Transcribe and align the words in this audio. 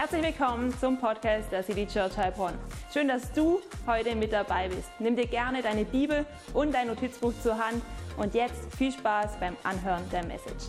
Herzlich 0.00 0.22
willkommen 0.22 0.72
zum 0.78 0.96
Podcast 0.96 1.50
der 1.50 1.64
City 1.64 1.84
Church 1.84 2.16
Heilbronn. 2.16 2.54
Schön, 2.94 3.08
dass 3.08 3.32
du 3.32 3.60
heute 3.84 4.14
mit 4.14 4.32
dabei 4.32 4.68
bist. 4.68 4.88
Nimm 5.00 5.16
dir 5.16 5.26
gerne 5.26 5.60
deine 5.60 5.84
Bibel 5.84 6.24
und 6.54 6.72
dein 6.72 6.86
Notizbuch 6.86 7.32
zur 7.42 7.58
Hand 7.58 7.82
und 8.16 8.32
jetzt 8.32 8.72
viel 8.76 8.92
Spaß 8.92 9.40
beim 9.40 9.56
Anhören 9.64 10.08
der 10.10 10.24
Message. 10.24 10.66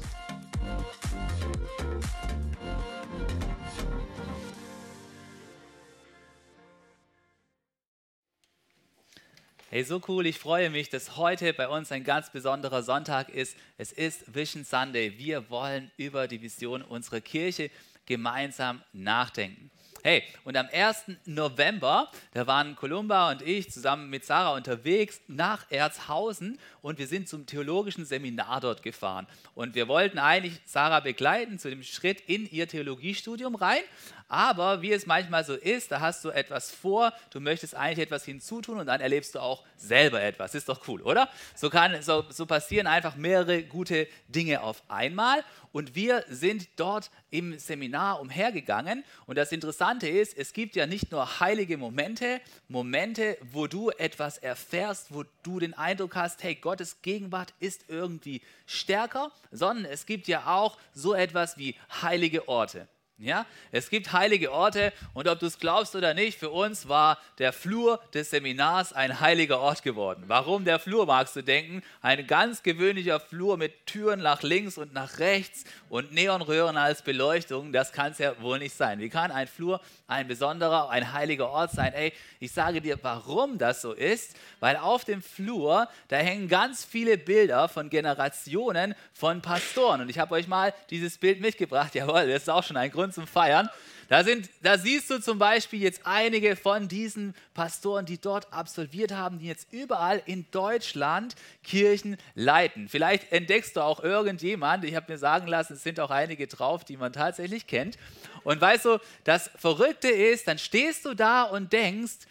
Hey, 9.70 9.84
so 9.84 10.02
cool. 10.08 10.26
Ich 10.26 10.40
freue 10.40 10.72
mich, 10.72 10.90
dass 10.90 11.18
heute 11.18 11.54
bei 11.54 11.68
uns 11.68 11.92
ein 11.92 12.04
ganz 12.04 12.32
besonderer 12.32 12.82
Sonntag 12.82 13.30
ist. 13.30 13.56
Es 13.78 13.92
ist 13.92 14.34
Vision 14.34 14.66
Sunday. 14.66 15.20
Wir 15.20 15.52
wollen 15.52 15.92
über 15.98 16.28
die 16.28 16.42
Vision 16.42 16.82
unserer 16.82 17.22
Kirche 17.22 17.70
gemeinsam 18.10 18.82
nachdenken. 18.92 19.72
Hey, 20.02 20.24
und 20.46 20.56
am 20.56 20.68
1. 20.72 21.12
November, 21.26 22.10
da 22.34 22.48
waren 22.48 22.76
Columba 22.76 23.32
und 23.32 23.42
ich 23.42 23.70
zusammen 23.70 24.10
mit 24.10 24.26
Sarah 24.26 24.56
unterwegs 24.56 25.20
nach 25.28 25.70
Erzhausen 25.70 26.58
und 26.82 27.00
wir 27.00 27.08
sind 27.08 27.28
zum 27.28 27.46
theologischen 27.46 28.06
Seminar 28.06 28.62
dort 28.62 28.82
gefahren. 28.82 29.28
Und 29.56 29.76
wir 29.76 29.90
wollten 29.90 30.18
eigentlich 30.18 30.60
Sarah 30.66 31.02
begleiten 31.02 31.60
zu 31.60 31.70
dem 31.70 31.84
Schritt 31.84 32.22
in 32.28 32.50
ihr 32.50 32.68
Theologiestudium 32.68 33.56
rein, 33.56 33.82
aber 34.30 34.84
wie 34.84 34.94
es 34.94 35.08
manchmal 35.08 35.44
so 35.44 35.56
ist, 35.56 35.92
da 35.92 36.00
hast 36.02 36.24
du 36.24 36.30
etwas 36.30 36.70
vor, 36.72 37.12
du 37.32 37.40
möchtest 37.40 37.74
eigentlich 37.74 38.06
etwas 38.06 38.26
hinzutun 38.26 38.80
und 38.80 38.86
dann 38.86 39.02
erlebst 39.02 39.34
du 39.34 39.40
auch 39.40 39.64
selber 39.76 40.22
etwas. 40.22 40.54
Ist 40.54 40.70
doch 40.70 40.88
cool, 40.88 41.02
oder? 41.02 41.28
So, 41.56 41.72
kann, 41.72 42.00
so, 42.04 42.24
so 42.30 42.46
passieren 42.46 42.86
einfach 42.86 43.16
mehrere 43.16 43.64
gute 43.64 44.08
Dinge 44.28 44.62
auf 44.62 44.84
einmal. 44.88 45.44
Und 45.72 45.96
wir 45.96 46.24
sind 46.30 46.68
dort 46.76 47.10
im 47.32 47.58
Seminar 47.58 48.22
umhergegangen. 48.22 49.04
Und 49.26 49.38
das 49.38 49.52
Interessante 49.52 50.08
ist, 50.08 50.38
es 50.38 50.54
gibt 50.54 50.76
ja 50.76 50.86
nicht 50.86 51.12
nur 51.12 51.40
heilige 51.40 51.78
Momente, 51.78 52.40
Momente, 52.68 53.36
wo 53.52 53.66
du 53.66 53.90
etwas 53.90 54.38
erfährst, 54.38 55.12
wo 55.12 55.24
du 55.42 55.60
den 55.60 55.74
Eindruck 55.74 56.16
hast, 56.16 56.44
hey, 56.44 56.54
Gottes 56.54 57.02
Gegenwart 57.02 57.56
ist 57.60 57.86
irgendwie 57.88 58.42
stärker, 58.68 59.32
sondern 59.52 59.86
es 59.86 60.06
gibt 60.06 60.28
ja 60.28 60.46
auch 60.46 60.78
so 60.94 61.16
etwas 61.16 61.58
wie 61.58 61.76
heilige 62.02 62.48
Orte. 62.48 62.88
Ja, 63.22 63.46
es 63.74 63.90
gibt 63.90 64.14
heilige 64.14 64.50
Orte 64.54 64.94
und 65.14 65.28
ob 65.28 65.40
du 65.40 65.46
es 65.46 65.60
glaubst 65.60 65.94
oder 65.94 66.14
nicht, 66.14 66.40
für 66.40 66.52
uns 66.52 66.88
war 66.88 67.18
der 67.38 67.52
Flur 67.52 68.00
des 68.14 68.30
Seminars 68.30 68.94
ein 68.94 69.20
heiliger 69.20 69.60
Ort 69.60 69.84
geworden. 69.84 70.24
Warum 70.28 70.64
der 70.64 70.80
Flur, 70.80 71.06
magst 71.06 71.36
du 71.36 71.42
denken? 71.42 71.84
Ein 72.02 72.26
ganz 72.28 72.64
gewöhnlicher 72.64 73.20
Flur 73.20 73.58
mit 73.58 73.86
Türen 73.86 74.22
nach 74.22 74.42
links 74.42 74.78
und 74.78 74.94
nach 74.94 75.20
rechts 75.20 75.66
und 75.90 76.14
Neonröhren 76.14 76.78
als 76.78 77.02
Beleuchtung, 77.02 77.74
das 77.74 77.92
kann 77.92 78.14
es 78.14 78.20
ja 78.20 78.40
wohl 78.42 78.58
nicht 78.58 78.74
sein. 78.74 79.00
Wie 79.00 79.10
kann 79.10 79.32
ein 79.32 79.48
Flur 79.48 79.82
ein 80.08 80.30
besonderer, 80.30 80.90
ein 80.90 81.12
heiliger 81.12 81.50
Ort 81.50 81.72
sein? 81.72 81.92
Ey, 81.94 82.14
ich 82.40 82.54
sage 82.54 82.80
dir, 82.80 82.98
warum 83.02 83.58
das 83.58 83.82
so 83.82 83.92
ist, 83.92 84.38
weil 84.62 84.78
auf 84.78 85.04
dem 85.04 85.22
Flur, 85.22 85.90
da 86.08 86.16
hängen 86.16 86.48
ganz 86.48 86.86
viele 86.86 87.18
Bilder 87.18 87.68
von 87.68 87.90
Generationen 87.90 88.96
von 89.12 89.42
Pastoren 89.42 90.00
und 90.00 90.10
ich 90.10 90.20
habe 90.20 90.36
euch 90.36 90.48
mal 90.48 90.74
dieses 90.90 91.18
Bild 91.18 91.42
mitgebracht. 91.42 91.94
Jawohl, 91.96 92.26
das 92.26 92.44
ist 92.44 92.50
auch 92.50 92.64
schon 92.64 92.78
ein 92.78 92.90
Grund 92.90 93.09
Aktion 93.10 93.12
zum 93.12 93.28
Feiern. 93.28 93.70
Da, 94.08 94.24
sind, 94.24 94.50
da 94.64 94.78
siehst 94.80 95.10
du 95.12 95.22
zum 95.22 95.38
Beispiel 95.38 95.82
jetzt 95.82 96.02
einige 96.04 96.56
von 96.56 96.88
diesen 96.88 97.36
Pastoren, 97.54 98.08
die 98.08 98.20
dort 98.20 98.52
absolviert 98.52 99.12
haben, 99.12 99.38
die 99.38 99.46
jetzt 99.46 99.72
überall 99.72 100.22
in 100.26 100.48
Deutschland 100.50 101.36
Kirchen 101.64 102.18
leiten. 102.34 102.90
Vielleicht 102.90 103.32
entdeckst 103.32 103.76
du 103.76 103.82
auch 103.82 104.00
irgendjemand, 104.00 104.84
ich 104.84 104.96
habe 104.96 105.12
mir 105.12 105.20
sagen 105.20 105.48
lassen, 105.48 105.74
es 105.74 105.84
sind 105.84 106.00
auch 106.00 106.10
einige 106.10 106.48
drauf, 106.48 106.84
die 106.84 106.98
man 106.98 107.14
tatsächlich 107.14 107.68
kennt. 107.68 108.00
Und 108.44 108.60
weißt 108.60 108.86
du, 108.86 108.98
das 109.26 109.52
Verrückte 109.58 110.10
ist, 110.10 110.48
dann 110.48 110.58
stehst 110.58 111.06
du 111.06 111.14
da 111.14 111.44
und 111.44 111.72
denkst, 111.72 112.26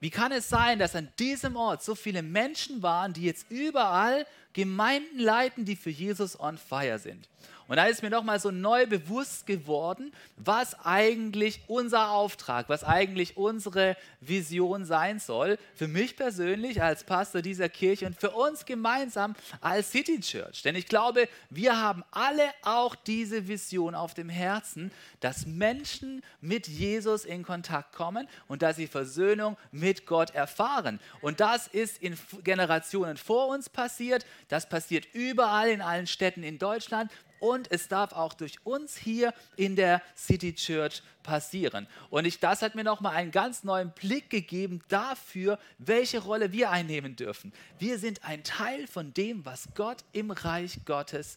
wie 0.00 0.10
kann 0.10 0.32
es 0.32 0.48
sein, 0.48 0.78
dass 0.78 0.96
an 0.96 1.08
diesem 1.18 1.56
Ort 1.56 1.82
so 1.82 1.94
viele 1.94 2.22
Menschen 2.22 2.82
waren, 2.82 3.14
die 3.14 3.22
jetzt 3.22 3.46
überall 3.50 4.26
Gemeinden 4.52 5.18
leiten, 5.18 5.64
die 5.64 5.76
für 5.76 5.90
Jesus 5.90 6.38
on 6.38 6.58
fire 6.58 6.98
sind? 6.98 7.28
Und 7.72 7.76
da 7.76 7.86
ist 7.86 8.02
mir 8.02 8.10
nochmal 8.10 8.38
so 8.38 8.50
neu 8.50 8.86
bewusst 8.86 9.46
geworden, 9.46 10.12
was 10.36 10.78
eigentlich 10.84 11.62
unser 11.68 12.10
Auftrag, 12.10 12.68
was 12.68 12.84
eigentlich 12.84 13.38
unsere 13.38 13.96
Vision 14.20 14.84
sein 14.84 15.18
soll. 15.18 15.56
Für 15.74 15.88
mich 15.88 16.14
persönlich 16.18 16.82
als 16.82 17.02
Pastor 17.02 17.40
dieser 17.40 17.70
Kirche 17.70 18.04
und 18.04 18.20
für 18.20 18.32
uns 18.32 18.66
gemeinsam 18.66 19.34
als 19.62 19.90
City 19.90 20.20
Church. 20.20 20.60
Denn 20.60 20.76
ich 20.76 20.86
glaube, 20.86 21.30
wir 21.48 21.80
haben 21.80 22.04
alle 22.10 22.44
auch 22.60 22.94
diese 22.94 23.48
Vision 23.48 23.94
auf 23.94 24.12
dem 24.12 24.28
Herzen, 24.28 24.92
dass 25.20 25.46
Menschen 25.46 26.22
mit 26.42 26.68
Jesus 26.68 27.24
in 27.24 27.42
Kontakt 27.42 27.94
kommen 27.94 28.28
und 28.48 28.60
dass 28.60 28.76
sie 28.76 28.86
Versöhnung 28.86 29.56
mit 29.70 30.04
Gott 30.04 30.34
erfahren. 30.34 31.00
Und 31.22 31.40
das 31.40 31.68
ist 31.68 32.02
in 32.02 32.18
Generationen 32.44 33.16
vor 33.16 33.48
uns 33.48 33.70
passiert. 33.70 34.26
Das 34.48 34.68
passiert 34.68 35.06
überall 35.14 35.70
in 35.70 35.80
allen 35.80 36.06
Städten 36.06 36.42
in 36.42 36.58
Deutschland 36.58 37.10
und 37.42 37.72
es 37.72 37.88
darf 37.88 38.12
auch 38.12 38.34
durch 38.34 38.64
uns 38.64 38.96
hier 38.96 39.34
in 39.56 39.74
der 39.74 40.00
City 40.16 40.54
Church 40.54 41.02
passieren. 41.24 41.88
Und 42.08 42.24
ich, 42.24 42.38
das 42.38 42.62
hat 42.62 42.76
mir 42.76 42.84
nochmal 42.84 43.16
einen 43.16 43.32
ganz 43.32 43.64
neuen 43.64 43.90
Blick 43.90 44.30
gegeben 44.30 44.80
dafür, 44.86 45.58
welche 45.78 46.20
Rolle 46.20 46.52
wir 46.52 46.70
einnehmen 46.70 47.16
dürfen. 47.16 47.52
Wir 47.80 47.98
sind 47.98 48.24
ein 48.24 48.44
Teil 48.44 48.86
von 48.86 49.12
dem, 49.12 49.44
was 49.44 49.68
Gott 49.74 50.04
im 50.12 50.30
Reich 50.30 50.84
Gottes 50.84 51.36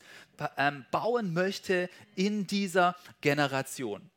ähm, 0.57 0.85
bauen 0.91 1.33
möchte 1.33 1.89
in 2.16 2.45
dieser 2.45 2.95
Generation. 3.22 4.07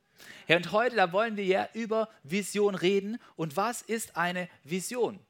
Ja, 0.46 0.56
und 0.56 0.72
heute, 0.72 0.96
da 0.96 1.10
wollen 1.12 1.38
wir 1.38 1.46
ja 1.46 1.68
über 1.72 2.10
Vision 2.22 2.74
reden. 2.74 3.18
Und 3.34 3.56
was 3.56 3.80
ist 3.80 4.14
eine 4.14 4.50
Vision? 4.62 5.20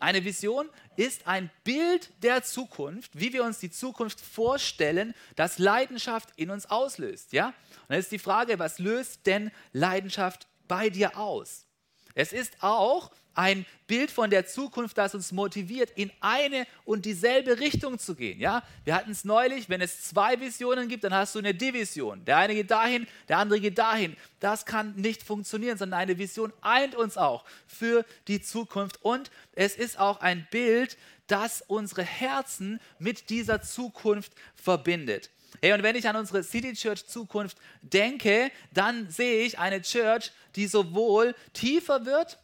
Eine 0.00 0.24
Vision 0.24 0.68
ist 0.96 1.26
ein 1.26 1.50
Bild 1.62 2.10
der 2.22 2.42
Zukunft, 2.42 3.10
wie 3.12 3.34
wir 3.34 3.44
uns 3.44 3.58
die 3.58 3.70
Zukunft 3.70 4.18
vorstellen, 4.18 5.14
das 5.36 5.58
Leidenschaft 5.58 6.30
in 6.36 6.50
uns 6.50 6.64
auslöst. 6.66 7.34
Ja? 7.34 7.48
Und 7.48 7.54
dann 7.90 7.98
ist 7.98 8.10
die 8.10 8.18
Frage, 8.18 8.58
was 8.58 8.78
löst 8.78 9.26
denn 9.26 9.50
Leidenschaft 9.72 10.48
bei 10.66 10.88
dir 10.88 11.18
aus? 11.18 11.66
Es 12.14 12.32
ist 12.32 12.54
auch 12.62 13.10
ein 13.40 13.64
Bild 13.86 14.10
von 14.10 14.28
der 14.28 14.46
Zukunft, 14.46 14.98
das 14.98 15.14
uns 15.14 15.32
motiviert, 15.32 15.90
in 15.96 16.12
eine 16.20 16.66
und 16.84 17.06
dieselbe 17.06 17.58
Richtung 17.58 17.98
zu 17.98 18.14
gehen. 18.14 18.38
Ja? 18.38 18.62
Wir 18.84 18.94
hatten 18.94 19.12
es 19.12 19.24
neulich, 19.24 19.70
wenn 19.70 19.80
es 19.80 20.02
zwei 20.02 20.38
Visionen 20.38 20.88
gibt, 20.88 21.04
dann 21.04 21.14
hast 21.14 21.34
du 21.34 21.38
eine 21.38 21.54
Division. 21.54 22.22
Der 22.26 22.36
eine 22.36 22.54
geht 22.54 22.70
dahin, 22.70 23.06
der 23.30 23.38
andere 23.38 23.58
geht 23.58 23.78
dahin. 23.78 24.14
Das 24.40 24.66
kann 24.66 24.94
nicht 24.94 25.22
funktionieren, 25.22 25.78
sondern 25.78 26.00
eine 26.00 26.18
Vision 26.18 26.52
eint 26.60 26.94
uns 26.94 27.16
auch 27.16 27.46
für 27.66 28.04
die 28.28 28.42
Zukunft. 28.42 29.02
Und 29.02 29.30
es 29.54 29.74
ist 29.74 29.98
auch 29.98 30.20
ein 30.20 30.46
Bild, 30.50 30.98
das 31.26 31.64
unsere 31.66 32.02
Herzen 32.02 32.78
mit 32.98 33.30
dieser 33.30 33.62
Zukunft 33.62 34.32
verbindet. 34.54 35.30
Hey, 35.62 35.72
und 35.72 35.82
wenn 35.82 35.96
ich 35.96 36.06
an 36.06 36.16
unsere 36.16 36.44
City 36.44 36.74
Church 36.74 37.06
Zukunft 37.06 37.56
denke, 37.80 38.52
dann 38.74 39.08
sehe 39.08 39.44
ich 39.46 39.58
eine 39.58 39.80
Church, 39.80 40.30
die 40.56 40.66
sowohl 40.66 41.34
tiefer 41.54 42.04
wird, 42.04 42.38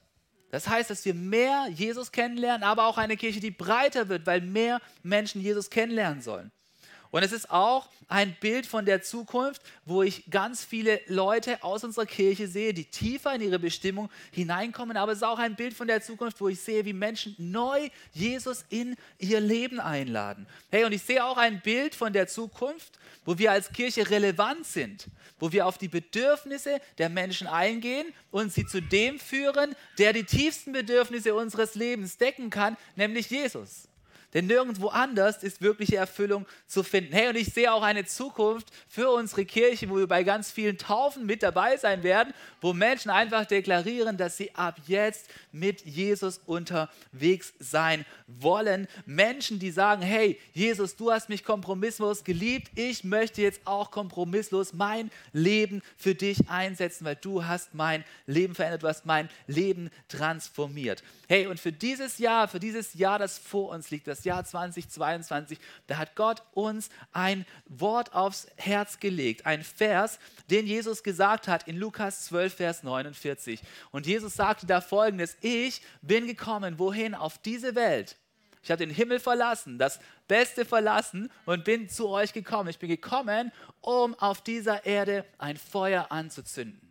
das 0.56 0.68
heißt, 0.68 0.88
dass 0.88 1.04
wir 1.04 1.12
mehr 1.12 1.68
Jesus 1.68 2.12
kennenlernen, 2.12 2.62
aber 2.62 2.86
auch 2.86 2.96
eine 2.96 3.18
Kirche, 3.18 3.40
die 3.40 3.50
breiter 3.50 4.08
wird, 4.08 4.24
weil 4.24 4.40
mehr 4.40 4.80
Menschen 5.02 5.42
Jesus 5.42 5.68
kennenlernen 5.68 6.22
sollen. 6.22 6.50
Und 7.10 7.22
es 7.22 7.32
ist 7.32 7.50
auch 7.50 7.88
ein 8.08 8.36
Bild 8.40 8.66
von 8.66 8.84
der 8.84 9.02
Zukunft, 9.02 9.62
wo 9.84 10.02
ich 10.02 10.30
ganz 10.30 10.64
viele 10.64 11.00
Leute 11.06 11.62
aus 11.62 11.84
unserer 11.84 12.06
Kirche 12.06 12.48
sehe, 12.48 12.74
die 12.74 12.84
tiefer 12.84 13.34
in 13.34 13.40
ihre 13.40 13.58
Bestimmung 13.58 14.10
hineinkommen. 14.32 14.96
Aber 14.96 15.12
es 15.12 15.18
ist 15.18 15.24
auch 15.24 15.38
ein 15.38 15.56
Bild 15.56 15.74
von 15.74 15.86
der 15.86 16.02
Zukunft, 16.02 16.40
wo 16.40 16.48
ich 16.48 16.60
sehe, 16.60 16.84
wie 16.84 16.92
Menschen 16.92 17.34
neu 17.38 17.88
Jesus 18.12 18.64
in 18.68 18.96
ihr 19.18 19.40
Leben 19.40 19.80
einladen. 19.80 20.46
Hey, 20.70 20.84
und 20.84 20.92
ich 20.92 21.02
sehe 21.02 21.24
auch 21.24 21.36
ein 21.36 21.60
Bild 21.60 21.94
von 21.94 22.12
der 22.12 22.26
Zukunft, 22.28 22.98
wo 23.24 23.38
wir 23.38 23.52
als 23.52 23.72
Kirche 23.72 24.08
relevant 24.08 24.64
sind, 24.66 25.08
wo 25.38 25.52
wir 25.52 25.66
auf 25.66 25.78
die 25.78 25.88
Bedürfnisse 25.88 26.80
der 26.98 27.08
Menschen 27.08 27.46
eingehen 27.46 28.06
und 28.30 28.52
sie 28.52 28.66
zu 28.66 28.80
dem 28.80 29.18
führen, 29.18 29.74
der 29.98 30.12
die 30.12 30.24
tiefsten 30.24 30.72
Bedürfnisse 30.72 31.34
unseres 31.34 31.74
Lebens 31.74 32.18
decken 32.18 32.50
kann, 32.50 32.76
nämlich 32.94 33.30
Jesus. 33.30 33.88
Denn 34.34 34.46
nirgendwo 34.46 34.88
anders 34.88 35.42
ist 35.42 35.62
wirkliche 35.62 35.96
Erfüllung 35.96 36.46
zu 36.66 36.82
finden. 36.82 37.12
Hey, 37.12 37.28
und 37.28 37.36
ich 37.36 37.52
sehe 37.52 37.72
auch 37.72 37.82
eine 37.82 38.04
Zukunft 38.04 38.68
für 38.88 39.10
unsere 39.10 39.44
Kirche, 39.44 39.88
wo 39.88 39.96
wir 39.96 40.06
bei 40.06 40.24
ganz 40.24 40.50
vielen 40.50 40.78
Taufen 40.78 41.26
mit 41.26 41.42
dabei 41.42 41.76
sein 41.76 42.02
werden, 42.02 42.34
wo 42.60 42.72
Menschen 42.72 43.10
einfach 43.10 43.46
deklarieren, 43.46 44.16
dass 44.16 44.36
sie 44.36 44.54
ab 44.54 44.76
jetzt 44.86 45.28
mit 45.52 45.86
Jesus 45.86 46.40
unterwegs 46.44 47.54
sein 47.58 48.04
wollen. 48.26 48.88
Menschen, 49.06 49.58
die 49.58 49.70
sagen, 49.70 50.02
hey, 50.02 50.38
Jesus, 50.52 50.96
du 50.96 51.12
hast 51.12 51.28
mich 51.28 51.44
kompromisslos 51.44 52.24
geliebt, 52.24 52.70
ich 52.74 53.04
möchte 53.04 53.42
jetzt 53.42 53.60
auch 53.64 53.90
kompromisslos 53.90 54.72
mein 54.72 55.10
Leben 55.32 55.82
für 55.96 56.14
dich 56.14 56.48
einsetzen, 56.48 57.04
weil 57.04 57.16
du 57.16 57.44
hast 57.44 57.74
mein 57.74 58.04
Leben 58.26 58.54
verändert, 58.54 58.82
du 58.82 58.88
hast 58.88 59.06
mein 59.06 59.28
Leben 59.46 59.90
transformiert. 60.08 61.02
Hey, 61.28 61.46
und 61.46 61.58
für 61.58 61.72
dieses 61.72 62.18
Jahr, 62.18 62.48
für 62.48 62.60
dieses 62.60 62.94
Jahr, 62.94 63.18
das 63.18 63.38
vor 63.38 63.70
uns 63.70 63.90
liegt, 63.90 64.06
das 64.06 64.15
das 64.16 64.24
Jahr 64.24 64.44
2022, 64.44 65.58
da 65.86 65.98
hat 65.98 66.16
Gott 66.16 66.42
uns 66.52 66.88
ein 67.12 67.44
Wort 67.66 68.14
aufs 68.14 68.46
Herz 68.56 68.98
gelegt, 68.98 69.46
ein 69.46 69.62
Vers, 69.62 70.18
den 70.50 70.66
Jesus 70.66 71.02
gesagt 71.02 71.48
hat 71.48 71.68
in 71.68 71.76
Lukas 71.76 72.24
12, 72.26 72.54
Vers 72.54 72.82
49. 72.82 73.60
Und 73.90 74.06
Jesus 74.06 74.34
sagte 74.34 74.66
da 74.66 74.80
folgendes, 74.80 75.36
ich 75.40 75.82
bin 76.02 76.26
gekommen, 76.26 76.78
wohin? 76.78 77.14
Auf 77.14 77.38
diese 77.38 77.74
Welt. 77.74 78.16
Ich 78.62 78.70
habe 78.70 78.84
den 78.84 78.94
Himmel 78.94 79.20
verlassen, 79.20 79.78
das 79.78 80.00
Beste 80.26 80.64
verlassen 80.64 81.30
und 81.44 81.64
bin 81.64 81.88
zu 81.88 82.08
euch 82.08 82.32
gekommen. 82.32 82.68
Ich 82.68 82.78
bin 82.78 82.88
gekommen, 82.88 83.52
um 83.80 84.14
auf 84.14 84.42
dieser 84.42 84.84
Erde 84.84 85.24
ein 85.38 85.56
Feuer 85.56 86.10
anzuzünden. 86.10 86.85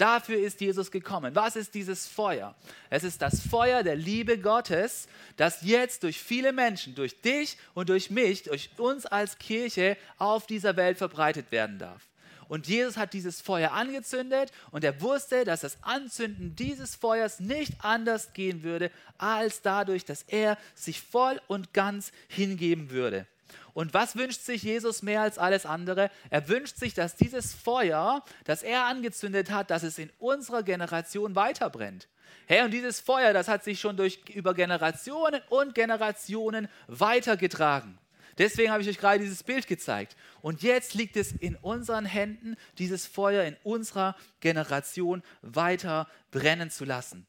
Dafür 0.00 0.38
ist 0.38 0.62
Jesus 0.62 0.90
gekommen. 0.90 1.34
Was 1.34 1.56
ist 1.56 1.74
dieses 1.74 2.08
Feuer? 2.08 2.54
Es 2.88 3.04
ist 3.04 3.20
das 3.20 3.42
Feuer 3.42 3.82
der 3.82 3.96
Liebe 3.96 4.38
Gottes, 4.38 5.08
das 5.36 5.60
jetzt 5.60 6.04
durch 6.04 6.18
viele 6.18 6.54
Menschen, 6.54 6.94
durch 6.94 7.20
dich 7.20 7.58
und 7.74 7.90
durch 7.90 8.10
mich, 8.10 8.44
durch 8.44 8.70
uns 8.78 9.04
als 9.04 9.36
Kirche 9.36 9.98
auf 10.16 10.46
dieser 10.46 10.76
Welt 10.76 10.96
verbreitet 10.96 11.52
werden 11.52 11.78
darf. 11.78 12.08
Und 12.48 12.66
Jesus 12.66 12.96
hat 12.96 13.12
dieses 13.12 13.42
Feuer 13.42 13.72
angezündet 13.72 14.52
und 14.70 14.84
er 14.84 15.02
wusste, 15.02 15.44
dass 15.44 15.60
das 15.60 15.76
Anzünden 15.82 16.56
dieses 16.56 16.96
Feuers 16.96 17.38
nicht 17.38 17.74
anders 17.84 18.32
gehen 18.32 18.62
würde, 18.62 18.90
als 19.18 19.60
dadurch, 19.60 20.06
dass 20.06 20.22
er 20.22 20.56
sich 20.74 21.02
voll 21.02 21.42
und 21.46 21.74
ganz 21.74 22.10
hingeben 22.26 22.90
würde. 22.90 23.26
Und 23.72 23.94
was 23.94 24.16
wünscht 24.16 24.42
sich 24.42 24.62
Jesus 24.62 25.02
mehr 25.02 25.22
als 25.22 25.38
alles 25.38 25.66
andere? 25.66 26.10
Er 26.30 26.48
wünscht 26.48 26.76
sich, 26.76 26.94
dass 26.94 27.16
dieses 27.16 27.54
Feuer, 27.54 28.24
das 28.44 28.62
er 28.62 28.84
angezündet 28.84 29.50
hat, 29.50 29.70
dass 29.70 29.82
es 29.82 29.98
in 29.98 30.10
unserer 30.18 30.62
Generation 30.62 31.34
weiterbrennt. 31.34 32.08
Hey, 32.46 32.62
und 32.64 32.72
dieses 32.72 33.00
Feuer, 33.00 33.32
das 33.32 33.48
hat 33.48 33.62
sich 33.62 33.80
schon 33.80 33.96
durch, 33.96 34.20
über 34.34 34.54
Generationen 34.54 35.40
und 35.48 35.74
Generationen 35.74 36.68
weitergetragen. 36.88 37.98
Deswegen 38.38 38.72
habe 38.72 38.82
ich 38.82 38.88
euch 38.88 38.98
gerade 38.98 39.18
dieses 39.18 39.42
Bild 39.42 39.66
gezeigt. 39.66 40.16
Und 40.40 40.62
jetzt 40.62 40.94
liegt 40.94 41.16
es 41.16 41.32
in 41.32 41.56
unseren 41.56 42.06
Händen, 42.06 42.56
dieses 42.78 43.06
Feuer 43.06 43.44
in 43.44 43.56
unserer 43.62 44.16
Generation 44.40 45.22
weiter 45.42 46.08
brennen 46.30 46.70
zu 46.70 46.84
lassen. 46.84 47.26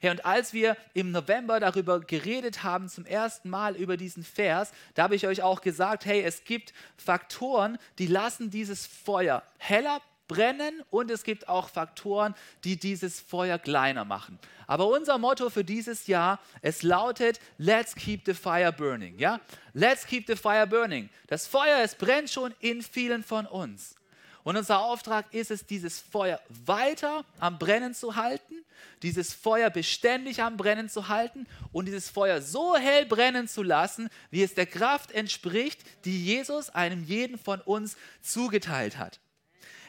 Hey, 0.00 0.10
und 0.10 0.24
als 0.24 0.52
wir 0.52 0.76
im 0.94 1.10
November 1.10 1.60
darüber 1.60 2.00
geredet 2.00 2.62
haben, 2.62 2.88
zum 2.88 3.04
ersten 3.06 3.50
Mal 3.50 3.76
über 3.76 3.96
diesen 3.96 4.24
Vers, 4.24 4.72
da 4.94 5.04
habe 5.04 5.14
ich 5.14 5.26
euch 5.26 5.42
auch 5.42 5.60
gesagt, 5.60 6.04
hey, 6.04 6.22
es 6.22 6.44
gibt 6.44 6.72
Faktoren, 6.96 7.78
die 7.98 8.06
lassen 8.06 8.50
dieses 8.50 8.86
Feuer 8.86 9.42
heller 9.58 10.00
brennen 10.28 10.82
und 10.90 11.10
es 11.10 11.24
gibt 11.24 11.48
auch 11.48 11.68
Faktoren, 11.68 12.34
die 12.64 12.78
dieses 12.78 13.20
Feuer 13.20 13.58
kleiner 13.58 14.04
machen. 14.04 14.38
Aber 14.66 14.88
unser 14.88 15.18
Motto 15.18 15.50
für 15.50 15.64
dieses 15.64 16.06
Jahr, 16.06 16.40
es 16.62 16.82
lautet, 16.82 17.40
let's 17.58 17.94
keep 17.94 18.22
the 18.24 18.34
fire 18.34 18.72
burning. 18.72 19.18
Ja? 19.18 19.40
Let's 19.74 20.06
keep 20.06 20.26
the 20.26 20.36
fire 20.36 20.66
burning. 20.66 21.10
Das 21.26 21.46
Feuer, 21.46 21.80
es 21.82 21.94
brennt 21.94 22.30
schon 22.30 22.54
in 22.60 22.82
vielen 22.82 23.22
von 23.22 23.46
uns. 23.46 23.94
Und 24.44 24.56
unser 24.56 24.80
Auftrag 24.80 25.32
ist 25.32 25.50
es, 25.50 25.66
dieses 25.66 26.00
Feuer 26.00 26.40
weiter 26.48 27.24
am 27.38 27.58
Brennen 27.58 27.94
zu 27.94 28.16
halten, 28.16 28.54
dieses 29.02 29.32
Feuer 29.32 29.70
beständig 29.70 30.42
am 30.42 30.56
Brennen 30.56 30.88
zu 30.88 31.08
halten 31.08 31.46
und 31.70 31.86
dieses 31.86 32.10
Feuer 32.10 32.40
so 32.40 32.76
hell 32.76 33.06
brennen 33.06 33.46
zu 33.46 33.62
lassen, 33.62 34.08
wie 34.30 34.42
es 34.42 34.54
der 34.54 34.66
Kraft 34.66 35.12
entspricht, 35.12 35.80
die 36.04 36.24
Jesus 36.24 36.70
einem 36.70 37.04
jeden 37.04 37.38
von 37.38 37.60
uns 37.60 37.96
zugeteilt 38.20 38.98
hat. 38.98 39.20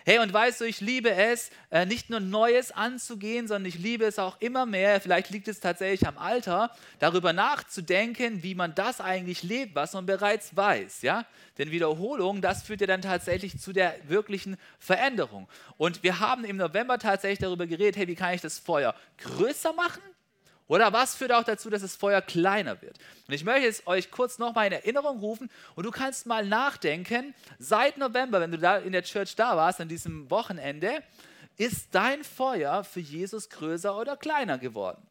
Hey, 0.06 0.20
und 0.20 0.34
weißt 0.34 0.60
du, 0.60 0.66
ich 0.66 0.82
liebe 0.82 1.12
es, 1.12 1.50
äh, 1.72 1.86
nicht 1.86 2.10
nur 2.10 2.20
Neues 2.20 2.72
anzugehen, 2.72 3.48
sondern 3.48 3.68
ich 3.68 3.80
liebe 3.80 4.04
es 4.04 4.20
auch 4.20 4.40
immer 4.42 4.66
mehr, 4.66 5.00
vielleicht 5.00 5.30
liegt 5.30 5.48
es 5.48 5.62
tatsächlich 5.62 6.06
am 6.06 6.18
Alter, 6.18 6.72
darüber 7.00 7.32
nachzudenken, 7.32 8.44
wie 8.44 8.54
man 8.54 8.76
das 8.76 9.00
eigentlich 9.00 9.44
lebt, 9.44 9.76
was 9.76 9.94
man 9.94 10.06
bereits 10.06 10.58
weiß. 10.58 11.04
Ja? 11.04 11.26
Denn 11.58 11.72
Wiederholung, 11.72 12.42
das 12.42 12.64
führt 12.64 12.82
ja 12.82 12.88
dann 12.88 13.02
tatsächlich 13.02 13.60
zu 13.60 13.72
der 13.72 13.96
wirklichen 14.08 14.58
Veränderung. 14.78 15.48
Und 15.78 16.04
wir 16.04 16.20
haben 16.20 16.44
im 16.44 16.58
November 16.58 17.00
tatsächlich 17.00 17.40
darüber 17.40 17.66
geredet, 17.66 17.96
hey, 17.96 18.08
wie 18.08 18.16
kann 18.16 18.34
ich 18.34 18.42
das 18.42 18.60
Feuer 18.60 18.94
größer 19.20 19.72
machen? 19.72 20.02
Oder 20.68 20.94
was 20.94 21.16
führt 21.16 21.32
auch 21.32 21.44
dazu, 21.44 21.70
dass 21.70 21.82
das 21.82 21.96
Feuer 21.96 22.22
kleiner 22.22 22.82
wird? 22.82 22.98
Und 23.28 23.34
ich 23.34 23.44
möchte 23.44 23.68
es 23.68 23.86
euch 23.86 24.12
kurz 24.12 24.40
nochmal 24.40 24.68
in 24.68 24.74
Erinnerung 24.74 25.20
rufen 25.20 25.50
und 25.76 25.86
du 25.86 25.92
kannst 25.92 26.26
mal 26.26 26.46
nachdenken, 26.46 27.36
seit 27.60 27.98
November, 27.98 28.40
wenn 28.40 28.52
du 28.52 28.58
da 28.58 28.78
in 28.78 28.94
der 28.94 29.04
Church 29.04 29.36
da 29.36 29.58
warst, 29.58 29.82
an 29.82 29.90
diesem 29.90 30.30
Wochenende, 30.30 31.04
ist 31.58 31.94
dein 31.94 32.24
Feuer 32.24 32.84
für 32.84 33.00
Jesus 33.00 33.50
größer 33.50 33.98
oder 33.98 34.18
kleiner 34.18 34.58
geworden? 34.58 35.06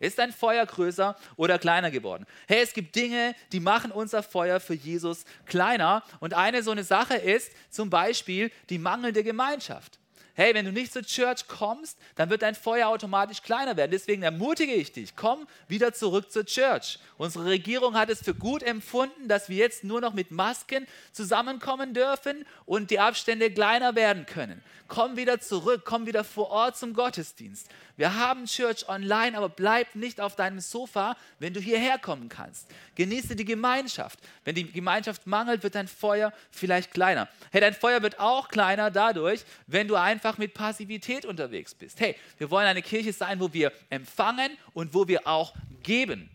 Ist 0.00 0.18
dein 0.18 0.32
Feuer 0.32 0.64
größer 0.64 1.14
oder 1.36 1.58
kleiner 1.58 1.90
geworden? 1.90 2.24
Hey, 2.48 2.62
es 2.62 2.72
gibt 2.72 2.96
Dinge, 2.96 3.34
die 3.52 3.60
machen 3.60 3.92
unser 3.92 4.22
Feuer 4.22 4.58
für 4.58 4.72
Jesus 4.74 5.26
kleiner. 5.44 6.02
Und 6.20 6.32
eine 6.32 6.62
so 6.62 6.70
eine 6.70 6.84
Sache 6.84 7.16
ist 7.16 7.52
zum 7.68 7.90
Beispiel 7.90 8.50
die 8.70 8.78
mangelnde 8.78 9.22
Gemeinschaft. 9.22 9.99
Hey, 10.34 10.54
wenn 10.54 10.64
du 10.64 10.72
nicht 10.72 10.92
zur 10.92 11.02
Church 11.02 11.46
kommst, 11.48 11.98
dann 12.14 12.30
wird 12.30 12.42
dein 12.42 12.54
Feuer 12.54 12.88
automatisch 12.88 13.42
kleiner 13.42 13.76
werden. 13.76 13.90
Deswegen 13.90 14.22
ermutige 14.22 14.74
ich 14.74 14.92
dich, 14.92 15.16
komm 15.16 15.46
wieder 15.68 15.92
zurück 15.92 16.30
zur 16.30 16.44
Church. 16.44 16.98
Unsere 17.18 17.46
Regierung 17.46 17.94
hat 17.94 18.10
es 18.10 18.22
für 18.22 18.34
gut 18.34 18.62
empfunden, 18.62 19.28
dass 19.28 19.48
wir 19.48 19.56
jetzt 19.56 19.84
nur 19.84 20.00
noch 20.00 20.14
mit 20.14 20.30
Masken 20.30 20.86
zusammenkommen 21.12 21.94
dürfen 21.94 22.46
und 22.64 22.90
die 22.90 23.00
Abstände 23.00 23.50
kleiner 23.50 23.94
werden 23.94 24.26
können. 24.26 24.62
Komm 24.90 25.16
wieder 25.16 25.40
zurück, 25.40 25.82
komm 25.84 26.06
wieder 26.06 26.24
vor 26.24 26.50
Ort 26.50 26.76
zum 26.76 26.94
Gottesdienst. 26.94 27.68
Wir 27.96 28.16
haben 28.16 28.46
Church 28.46 28.88
online, 28.88 29.36
aber 29.36 29.48
bleib 29.48 29.94
nicht 29.94 30.20
auf 30.20 30.34
deinem 30.34 30.58
Sofa, 30.58 31.16
wenn 31.38 31.54
du 31.54 31.60
hierher 31.60 31.96
kommen 31.96 32.28
kannst. 32.28 32.66
Genieße 32.96 33.36
die 33.36 33.44
Gemeinschaft. 33.44 34.18
Wenn 34.44 34.56
die 34.56 34.72
Gemeinschaft 34.72 35.28
mangelt, 35.28 35.62
wird 35.62 35.76
dein 35.76 35.86
Feuer 35.86 36.32
vielleicht 36.50 36.92
kleiner. 36.92 37.28
Hey, 37.52 37.60
dein 37.60 37.74
Feuer 37.74 38.02
wird 38.02 38.18
auch 38.18 38.48
kleiner 38.48 38.90
dadurch, 38.90 39.44
wenn 39.68 39.86
du 39.86 39.94
einfach 40.30 40.38
mit 40.38 40.54
Passivität 40.54 41.24
unterwegs 41.24 41.74
bist. 41.74 41.98
Hey, 41.98 42.14
wir 42.38 42.50
wollen 42.50 42.66
eine 42.66 42.82
Kirche 42.82 43.12
sein, 43.12 43.40
wo 43.40 43.52
wir 43.52 43.72
empfangen 43.88 44.56
und 44.74 44.94
wo 44.94 45.08
wir 45.08 45.26
auch 45.26 45.54
geben. 45.82 46.30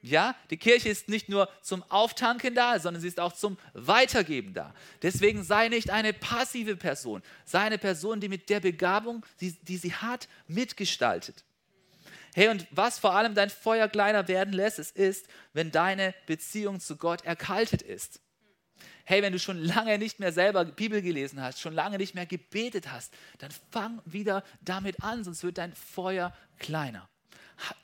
Ja, 0.00 0.36
die 0.50 0.56
Kirche 0.56 0.88
ist 0.88 1.08
nicht 1.08 1.28
nur 1.28 1.48
zum 1.60 1.82
Auftanken 1.88 2.54
da, 2.54 2.78
sondern 2.78 3.00
sie 3.00 3.08
ist 3.08 3.18
auch 3.18 3.32
zum 3.32 3.56
Weitergeben 3.72 4.54
da. 4.54 4.74
Deswegen 5.00 5.42
sei 5.42 5.68
nicht 5.68 5.90
eine 5.90 6.12
passive 6.12 6.76
Person, 6.76 7.22
sei 7.44 7.60
eine 7.60 7.78
Person, 7.78 8.20
die 8.20 8.28
mit 8.28 8.48
der 8.48 8.60
Begabung, 8.60 9.24
die, 9.40 9.52
die 9.62 9.76
sie 9.76 9.92
hat, 9.92 10.28
mitgestaltet. 10.46 11.44
Hey, 12.34 12.48
und 12.48 12.66
was 12.70 12.98
vor 12.98 13.14
allem 13.14 13.34
dein 13.34 13.50
Feuer 13.50 13.88
kleiner 13.88 14.26
werden 14.28 14.52
lässt, 14.52 14.78
es 14.78 14.90
ist, 14.90 15.26
wenn 15.52 15.70
deine 15.70 16.14
Beziehung 16.26 16.80
zu 16.80 16.96
Gott 16.96 17.24
erkaltet 17.24 17.82
ist. 17.82 18.20
Hey, 19.04 19.22
wenn 19.22 19.32
du 19.32 19.38
schon 19.38 19.58
lange 19.58 19.98
nicht 19.98 20.20
mehr 20.20 20.32
selber 20.32 20.64
Bibel 20.64 21.02
gelesen 21.02 21.42
hast, 21.42 21.60
schon 21.60 21.74
lange 21.74 21.98
nicht 21.98 22.14
mehr 22.14 22.26
gebetet 22.26 22.90
hast, 22.90 23.12
dann 23.38 23.50
fang 23.70 24.00
wieder 24.04 24.44
damit 24.60 25.02
an, 25.02 25.24
sonst 25.24 25.42
wird 25.42 25.58
dein 25.58 25.72
Feuer 25.74 26.32
kleiner. 26.58 27.08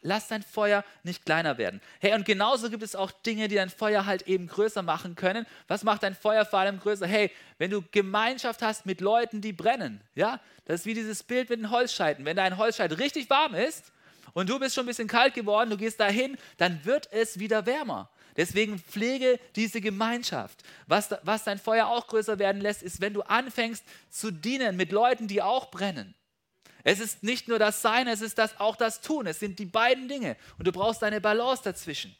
Lass 0.03 0.29
dein 0.29 0.43
Feuer 0.43 0.85
nicht 1.03 1.25
kleiner 1.25 1.59
werden. 1.59 1.81
Hey, 2.01 2.15
und 2.15 2.25
genauso 2.25 2.71
gibt 2.71 2.83
es 2.83 2.97
auch 2.97 3.11
Dinge, 3.11 3.49
die 3.49 3.55
dein 3.55 3.71
Feuer 3.71 4.07
halt 4.07 4.23
eben 4.23 4.47
größer 4.47 4.83
machen 4.83 5.15
können. 5.15 5.47
Was 5.69 5.85
macht 5.85 6.03
dein 6.03 6.15
Feuer 6.15 6.45
vor 6.45 6.59
allem 6.59 6.81
größer? 6.81 7.07
Hey, 7.07 7.31
wenn 7.59 7.71
du 7.71 7.83
Gemeinschaft 7.93 8.63
hast 8.63 8.87
mit 8.87 9.01
Leuten, 9.01 9.41
die 9.41 9.53
brennen, 9.53 10.01
ja, 10.15 10.41
das 10.65 10.81
ist 10.81 10.87
wie 10.87 10.95
dieses 10.95 11.23
Bild 11.23 11.51
mit 11.51 11.61
den 11.61 11.71
Holzscheiten. 11.71 12.25
Wenn 12.25 12.37
dein 12.37 12.57
Holzscheit 12.59 12.99
richtig 12.99 13.31
warm 13.31 13.55
ist 13.55 13.93
und 14.35 14.49
du 14.49 14.59
bist 14.59 14.75
schon 14.75 14.85
ein 14.85 14.89
bisschen 14.89 15.09
kalt 15.09 15.35
geworden, 15.35 15.71
du 15.71 15.77
gehst 15.77 16.01
dahin, 16.01 16.37
dann 16.57 16.85
wird 16.85 17.09
es 17.13 17.39
wieder 17.39 17.67
wärmer. 17.67 18.11
Deswegen 18.39 18.79
pflege 18.79 19.41
diese 19.57 19.81
Gemeinschaft. 19.81 20.63
Was, 20.87 21.11
was 21.25 21.43
dein 21.43 21.59
Feuer 21.59 21.89
auch 21.89 22.07
größer 22.07 22.39
werden 22.39 22.63
lässt, 22.63 22.85
ist, 22.85 23.01
wenn 23.01 23.13
du 23.13 23.23
anfängst 23.23 23.85
zu 24.09 24.31
dienen 24.31 24.77
mit 24.77 24.93
Leuten, 24.93 25.27
die 25.27 25.43
auch 25.43 25.73
brennen. 25.73 26.15
Es 26.85 27.01
ist 27.01 27.25
nicht 27.25 27.49
nur 27.49 27.59
das 27.59 27.83
Sein, 27.83 28.07
es 28.07 28.21
ist 28.21 28.39
das, 28.39 28.61
auch 28.61 28.77
das 28.77 29.01
Tun. 29.01 29.27
Es 29.27 29.41
sind 29.41 29.59
die 29.59 29.67
beiden 29.67 30.07
Dinge. 30.07 30.37
Und 30.57 30.69
du 30.69 30.73
brauchst 30.73 31.03
eine 31.03 31.21
Balance 31.21 31.65
dazwischen. 31.65 32.17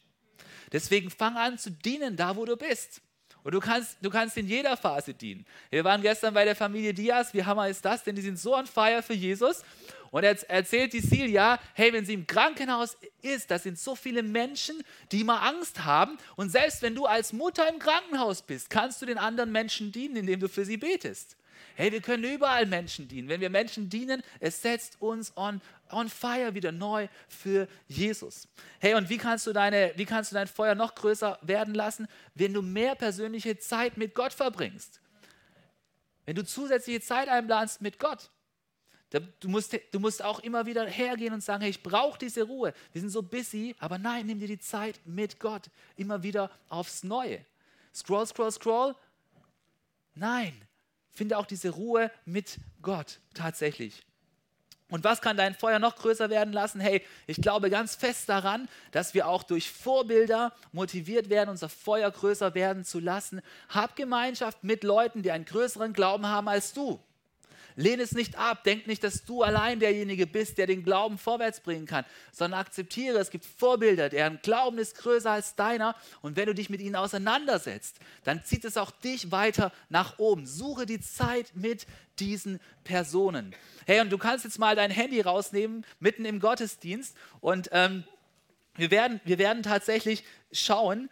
Deswegen 0.73 1.09
fang 1.09 1.37
an 1.37 1.57
zu 1.57 1.71
dienen, 1.71 2.17
da 2.17 2.35
wo 2.35 2.43
du 2.43 2.57
bist. 2.57 3.01
Und 3.43 3.53
du 3.53 3.61
kannst, 3.61 3.97
du 4.01 4.09
kannst 4.09 4.35
in 4.35 4.47
jeder 4.47 4.75
Phase 4.75 5.13
dienen. 5.13 5.45
Wir 5.69 5.85
waren 5.85 6.01
gestern 6.01 6.33
bei 6.33 6.43
der 6.43 6.55
Familie 6.55 6.93
Diaz. 6.93 7.33
Wie 7.33 7.45
hammer 7.45 7.69
ist 7.69 7.83
das? 7.85 8.03
Denn 8.03 8.15
die 8.15 8.21
sind 8.21 8.37
so 8.37 8.55
on 8.55 8.67
fire 8.67 9.01
für 9.01 9.13
Jesus. 9.13 9.63
Und 10.11 10.23
er 10.23 10.49
erzählt 10.49 10.93
die 10.93 11.01
Silja, 11.01 11.59
hey, 11.73 11.93
wenn 11.93 12.05
sie 12.05 12.13
im 12.13 12.25
Krankenhaus 12.25 12.97
ist, 13.21 13.51
das 13.51 13.63
sind 13.63 13.77
so 13.77 13.95
viele 13.95 14.23
Menschen, 14.23 14.83
die 15.11 15.21
immer 15.21 15.41
Angst 15.43 15.85
haben. 15.85 16.17
Und 16.35 16.49
selbst 16.49 16.81
wenn 16.81 16.95
du 16.95 17.05
als 17.05 17.33
Mutter 17.33 17.69
im 17.69 17.79
Krankenhaus 17.79 18.41
bist, 18.41 18.69
kannst 18.69 19.01
du 19.01 19.05
den 19.05 19.17
anderen 19.17 19.51
Menschen 19.51 19.91
dienen, 19.91 20.15
indem 20.15 20.39
du 20.39 20.49
für 20.49 20.65
sie 20.65 20.77
betest. 20.77 21.35
Hey, 21.75 21.91
wir 21.91 22.01
können 22.01 22.23
überall 22.23 22.65
Menschen 22.65 23.07
dienen. 23.07 23.29
Wenn 23.29 23.39
wir 23.39 23.49
Menschen 23.49 23.89
dienen, 23.89 24.21
es 24.39 24.61
setzt 24.61 25.01
uns 25.01 25.31
on, 25.37 25.61
on 25.91 26.09
fire 26.09 26.53
wieder 26.53 26.71
neu 26.71 27.07
für 27.27 27.67
Jesus. 27.87 28.47
Hey, 28.79 28.95
und 28.95 29.09
wie 29.09 29.17
kannst, 29.17 29.47
du 29.47 29.53
deine, 29.53 29.93
wie 29.95 30.05
kannst 30.05 30.31
du 30.31 30.35
dein 30.35 30.47
Feuer 30.47 30.75
noch 30.75 30.95
größer 30.95 31.39
werden 31.41 31.73
lassen, 31.73 32.07
wenn 32.35 32.53
du 32.53 32.61
mehr 32.61 32.95
persönliche 32.95 33.57
Zeit 33.59 33.95
mit 33.95 34.13
Gott 34.13 34.33
verbringst? 34.33 34.99
Wenn 36.25 36.35
du 36.35 36.43
zusätzliche 36.43 37.01
Zeit 37.01 37.29
einplanst 37.29 37.81
mit 37.81 37.97
Gott. 37.97 38.29
Du 39.11 39.49
musst, 39.49 39.75
du 39.91 39.99
musst 39.99 40.23
auch 40.23 40.39
immer 40.39 40.67
wieder 40.67 40.85
hergehen 40.85 41.33
und 41.33 41.43
sagen, 41.43 41.61
hey, 41.61 41.71
ich 41.71 41.81
brauche 41.81 42.19
diese 42.19 42.43
Ruhe. 42.43 42.73
Wir 42.91 43.01
sind 43.01 43.09
so 43.09 43.23
busy, 43.23 43.75
aber 43.79 43.97
nein, 43.97 44.27
nimm 44.27 44.39
dir 44.39 44.47
die 44.47 44.59
Zeit 44.59 44.99
mit 45.03 45.39
Gott. 45.39 45.69
Immer 45.95 46.21
wieder 46.21 46.51
aufs 46.69 47.03
Neue. 47.03 47.43
Scroll, 47.93 48.27
scroll, 48.27 48.51
scroll. 48.51 48.95
Nein, 50.13 50.53
finde 51.09 51.37
auch 51.39 51.47
diese 51.47 51.71
Ruhe 51.71 52.11
mit 52.25 52.59
Gott 52.83 53.19
tatsächlich. 53.33 54.05
Und 54.89 55.03
was 55.03 55.21
kann 55.21 55.37
dein 55.37 55.53
Feuer 55.53 55.79
noch 55.79 55.95
größer 55.95 56.29
werden 56.29 56.51
lassen? 56.51 56.79
Hey, 56.79 57.05
ich 57.27 57.37
glaube 57.37 57.69
ganz 57.69 57.95
fest 57.95 58.27
daran, 58.27 58.67
dass 58.91 59.13
wir 59.13 59.27
auch 59.27 59.43
durch 59.43 59.69
Vorbilder 59.71 60.53
motiviert 60.71 61.29
werden, 61.29 61.49
unser 61.49 61.69
Feuer 61.69 62.09
größer 62.09 62.55
werden 62.55 62.83
zu 62.85 62.99
lassen. 62.99 63.41
Hab 63.69 63.95
Gemeinschaft 63.95 64.63
mit 64.63 64.83
Leuten, 64.83 65.21
die 65.21 65.31
einen 65.31 65.45
größeren 65.45 65.93
Glauben 65.93 66.25
haben 66.25 66.47
als 66.47 66.73
du. 66.73 66.99
Lehne 67.79 68.03
es 68.03 68.11
nicht 68.11 68.37
ab, 68.37 68.65
denk 68.65 68.87
nicht, 68.87 69.03
dass 69.05 69.23
du 69.23 69.41
allein 69.41 69.79
derjenige 69.79 70.27
bist, 70.27 70.57
der 70.57 70.67
den 70.67 70.83
Glauben 70.83 71.17
vorwärts 71.17 71.61
bringen 71.61 71.85
kann, 71.85 72.03
sondern 72.33 72.59
akzeptiere, 72.59 73.19
es 73.19 73.29
gibt 73.29 73.45
Vorbilder, 73.45 74.09
deren 74.09 74.39
Glauben 74.41 74.77
ist 74.77 74.97
größer 74.97 75.31
als 75.31 75.55
deiner 75.55 75.95
und 76.21 76.35
wenn 76.35 76.47
du 76.47 76.53
dich 76.53 76.69
mit 76.69 76.81
ihnen 76.81 76.97
auseinandersetzt, 76.97 77.99
dann 78.25 78.43
zieht 78.43 78.65
es 78.65 78.75
auch 78.75 78.91
dich 78.91 79.31
weiter 79.31 79.71
nach 79.87 80.19
oben. 80.19 80.45
Suche 80.45 80.85
die 80.85 80.99
Zeit 80.99 81.51
mit 81.55 81.87
diesen 82.19 82.59
Personen. 82.83 83.55
Hey, 83.85 84.01
und 84.01 84.09
du 84.09 84.17
kannst 84.17 84.43
jetzt 84.43 84.59
mal 84.59 84.75
dein 84.75 84.91
Handy 84.91 85.21
rausnehmen, 85.21 85.85
mitten 86.01 86.25
im 86.25 86.41
Gottesdienst 86.41 87.15
und 87.39 87.69
ähm, 87.71 88.03
wir 88.75 88.91
werden, 88.91 89.21
wir 89.23 89.37
werden 89.37 89.63
tatsächlich 89.63 90.25
schauen, 90.51 91.09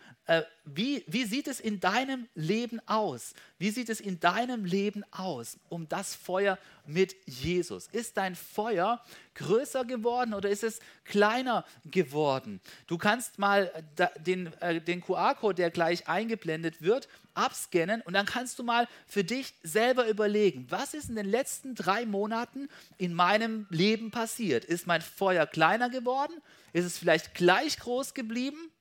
wie, 0.65 1.05
wie 1.07 1.24
sieht 1.24 1.48
es 1.48 1.62
in 1.62 1.79
deinem 1.79 2.27
Leben 2.36 2.81
aus? 2.86 3.34
Wie 3.57 3.69
sieht 3.69 3.88
es 3.88 4.01
in 4.01 4.19
deinem 4.19 4.65
Leben 4.65 5.05
aus 5.12 5.57
um 5.69 5.88
das 5.88 6.15
Feuer 6.15 6.60
mit 6.86 7.15
Jesus? 7.25 7.88
Ist 7.88 8.17
dein 8.17 8.36
Feuer 8.36 9.01
größer 9.36 9.86
geworden 9.86 10.34
oder 10.34 10.50
ist 10.50 10.63
es 10.63 10.79
kleiner 11.05 11.63
geworden? 11.86 12.60
Du 12.88 12.98
kannst 12.98 13.39
mal 13.39 13.72
den, 14.19 14.51
äh, 14.62 14.81
den 14.81 15.00
QR-Code, 15.00 15.55
der 15.55 15.72
gleich 15.72 16.10
eingeblendet 16.10 16.81
wird, 16.81 17.07
abscannen 17.34 18.01
und 18.01 18.13
dann 18.13 18.25
kannst 18.25 18.60
du 18.60 18.63
mal 18.63 18.89
für 19.05 19.24
dich 19.24 19.53
selber 19.63 20.10
überlegen, 20.10 20.67
was 20.69 20.93
ist 20.93 21.07
in 21.07 21.15
den 21.15 21.29
letzten 21.29 21.74
drei 21.74 22.05
Monaten 22.05 22.67
in 22.98 23.13
meinem 23.13 23.65
Leben 23.69 24.12
passiert? 24.12 24.65
Ist 24.65 24.88
mein 24.88 25.01
Feuer 25.01 25.48
kleiner 25.48 25.89
geworden? 25.89 26.34
Ist 26.74 26.86
es 26.86 26.98
vielleicht 26.98 27.34
gleich 27.34 27.79
groß 27.79 28.13
geblieben? 28.13 28.72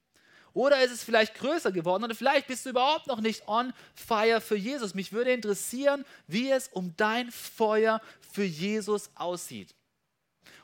Oder 0.57 0.83
ist 0.83 0.91
es 0.91 1.05
vielleicht 1.05 1.35
größer 1.35 1.71
geworden? 1.71 2.03
Oder 2.03 2.15
vielleicht 2.15 2.47
bist 2.47 2.65
du 2.65 2.71
überhaupt 2.71 3.09
noch 3.09 3.21
nicht 3.21 3.47
on 3.47 3.75
fire 3.95 4.41
für 4.41 4.57
Jesus. 4.57 4.95
Mich 4.95 5.13
würde 5.13 5.31
interessieren, 5.31 6.07
wie 6.29 6.51
es 6.51 6.69
um 6.69 6.95
dein 6.97 7.31
Feuer 7.31 8.01
für 8.33 8.43
Jesus 8.43 9.11
aussieht. 9.17 9.75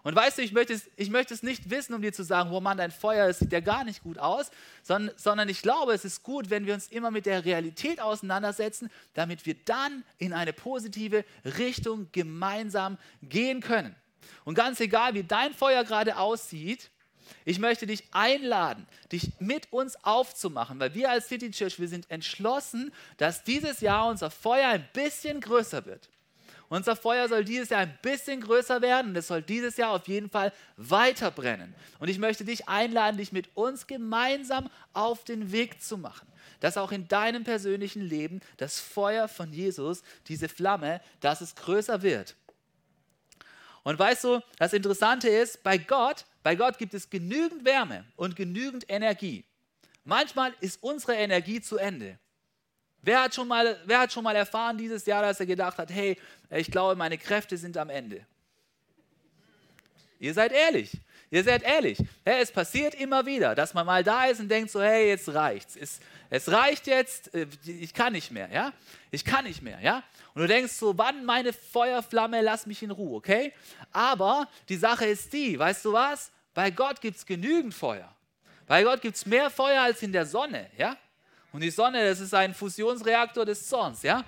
Und 0.03 0.17
weißt 0.17 0.39
du, 0.39 0.43
ich 0.43 0.53
möchte, 0.53 0.73
es, 0.73 0.89
ich 0.97 1.11
möchte 1.11 1.35
es 1.35 1.43
nicht 1.43 1.69
wissen, 1.69 1.93
um 1.93 2.01
dir 2.01 2.15
zu 2.15 2.25
sagen, 2.25 2.51
wo 2.51 2.57
oh 2.57 2.61
man 2.63 2.79
dein 2.79 2.91
Feuer 2.91 3.29
ist, 3.29 3.41
sieht 3.41 3.53
ja 3.53 3.61
gar 3.61 3.85
nicht 3.85 4.03
gut 4.03 4.17
aus, 4.17 4.51
sondern, 4.83 5.15
sondern 5.19 5.51
ich 5.51 5.61
glaube, 5.61 5.93
es 5.93 6.07
ist 6.07 6.23
gut, 6.23 6.49
wenn 6.49 6.65
wir 6.65 6.73
uns 6.73 6.89
immer 6.89 7.11
mit 7.11 7.27
der 7.27 7.45
Realität 7.45 8.01
auseinandersetzen, 8.01 8.91
damit 9.13 9.45
wir 9.45 9.57
dann 9.67 10.05
in 10.17 10.33
eine 10.33 10.55
positive 10.55 11.23
Richtung 11.45 12.09
gemeinsam 12.13 12.97
gehen 13.21 13.61
können. 13.61 13.95
Und 14.47 14.55
ganz 14.55 14.81
egal, 14.81 15.13
wie 15.13 15.23
dein 15.23 15.53
Feuer 15.53 15.85
gerade 15.85 16.17
aussieht, 16.17 16.92
ich 17.45 17.59
möchte 17.59 17.87
dich 17.87 18.05
einladen, 18.13 18.87
dich 19.11 19.33
mit 19.39 19.73
uns 19.73 19.97
aufzumachen, 20.05 20.79
weil 20.81 20.95
wir 20.95 21.11
als 21.11 21.29
City 21.29 21.51
Church, 21.51 21.79
wir 21.79 21.89
sind 21.89 22.11
entschlossen, 22.11 22.93
dass 23.17 23.45
dieses 23.45 23.81
Jahr 23.81 24.09
unser 24.09 24.31
Feuer 24.31 24.69
ein 24.69 24.89
bisschen 24.93 25.41
größer 25.41 25.85
wird. 25.87 26.09
Unser 26.73 26.97
Feuer 26.97 27.29
soll 27.29 27.45
dieses 27.45 27.69
Jahr 27.69 27.83
ein 27.83 27.99
bisschen 28.01 28.41
größer 28.41 28.81
werden 28.81 29.11
und 29.11 29.17
es 29.17 29.27
soll 29.27 29.43
dieses 29.43 29.77
Jahr 29.77 29.91
auf 29.91 30.09
jeden 30.09 30.31
Fall 30.31 30.55
weiter 30.79 31.31
brennen. 31.31 31.75
Und 31.99 32.09
ich 32.09 32.19
möchte 32.19 32.47
dich 32.47 32.67
einladen, 32.67 33.19
dich 33.19 33.31
mit 33.31 33.55
uns 33.55 33.87
gemeinsam 33.87 34.71
auf 34.95 35.23
den 35.25 35.53
Weg 35.53 35.83
zu 35.83 35.99
machen. 35.99 36.27
Dass 36.61 36.79
auch 36.79 36.91
in 36.91 37.09
deinem 37.09 37.45
persönlichen 37.45 38.01
Leben 38.01 38.41
das 38.57 38.81
Feuer 38.81 39.29
von 39.29 39.53
Jesus, 39.53 40.03
diese 40.29 40.49
Flamme, 40.49 41.03
dass 41.21 41.43
es 41.43 41.55
größer 41.57 42.01
wird. 42.01 42.37
Und 43.83 43.99
weißt 43.99 44.25
du, 44.25 44.41
das 44.59 44.73
Interessante 44.73 45.29
ist, 45.29 45.63
bei 45.63 45.77
Gott 45.77 46.25
bei 46.43 46.57
Gott 46.57 46.79
gibt 46.79 46.95
es 46.95 47.09
genügend 47.09 47.65
Wärme 47.65 48.05
und 48.17 48.37
genügend 48.37 48.85
Energie. 48.89 49.45
Manchmal 50.05 50.53
ist 50.61 50.83
unsere 50.83 51.15
Energie 51.15 51.61
zu 51.61 51.77
Ende. 51.79 52.19
Wer 53.03 53.23
hat, 53.23 53.35
schon 53.35 53.49
mal, 53.49 53.79
wer 53.85 54.01
hat 54.01 54.13
schon 54.13 54.23
mal 54.23 54.37
erfahren 54.37 54.79
dieses 54.79 55.05
Jahr, 55.07 55.23
dass 55.23 55.41
er 55.41 55.47
gedacht 55.47 55.79
hat, 55.79 55.91
hey, 55.91 56.17
ich 56.51 56.71
glaube, 56.71 56.97
meine 56.97 57.19
Kräfte 57.19 57.57
sind 57.57 57.77
am 57.77 57.91
Ende? 57.91 58.25
Ihr 60.21 60.35
seid 60.35 60.53
ehrlich. 60.53 60.93
Ihr 61.33 61.43
seid 61.43 61.63
ehrlich. 61.63 61.97
Hey, 62.27 62.43
es 62.43 62.53
passiert 62.53 62.95
immer 62.95 63.25
wieder, 63.25 63.55
dass 63.55 63.73
man 63.73 63.87
mal 63.87 64.05
da 64.05 64.27
ist 64.27 64.39
und 64.39 64.51
denkt 64.51 64.71
so, 64.71 64.83
hey, 64.83 65.09
jetzt 65.09 65.33
reicht's. 65.33 65.77
Es, 65.77 65.99
es 66.29 66.53
reicht 66.53 66.87
jetzt, 66.87 67.35
äh, 67.35 67.47
ich 67.65 67.95
kann 67.95 68.13
nicht 68.13 68.31
mehr, 68.31 68.51
ja? 68.53 68.71
Ich 69.11 69.25
kann 69.25 69.47
nicht 69.47 69.63
mehr, 69.63 69.81
ja? 69.81 70.03
Und 70.35 70.43
du 70.43 70.47
denkst 70.47 70.75
so, 70.75 70.99
wann 70.99 71.25
meine 71.25 71.55
Feuerflamme, 71.55 72.43
lass 72.43 72.67
mich 72.67 72.83
in 72.83 72.91
Ruhe, 72.91 73.17
okay? 73.17 73.55
Aber 73.93 74.47
die 74.69 74.77
Sache 74.77 75.07
ist 75.07 75.33
die, 75.33 75.59
weißt 75.59 75.87
du 75.87 75.95
was? 75.95 76.31
Bei 76.53 76.71
Gott 76.71 77.01
gibt 77.01 77.17
es 77.17 77.25
genügend 77.25 77.73
Feuer. 77.73 78.15
Bei 78.67 78.83
Gott 78.83 79.01
gibt 79.01 79.17
es 79.17 79.25
mehr 79.25 79.49
Feuer 79.49 79.81
als 79.81 80.03
in 80.03 80.13
der 80.13 80.27
Sonne, 80.27 80.69
ja? 80.77 80.99
Und 81.51 81.63
die 81.63 81.71
Sonne, 81.71 82.07
das 82.11 82.21
ist 82.21 82.35
ein 82.35 82.53
Fusionsreaktor 82.53 83.47
des 83.47 83.67
Zorns, 83.67 84.03
ja? 84.03 84.23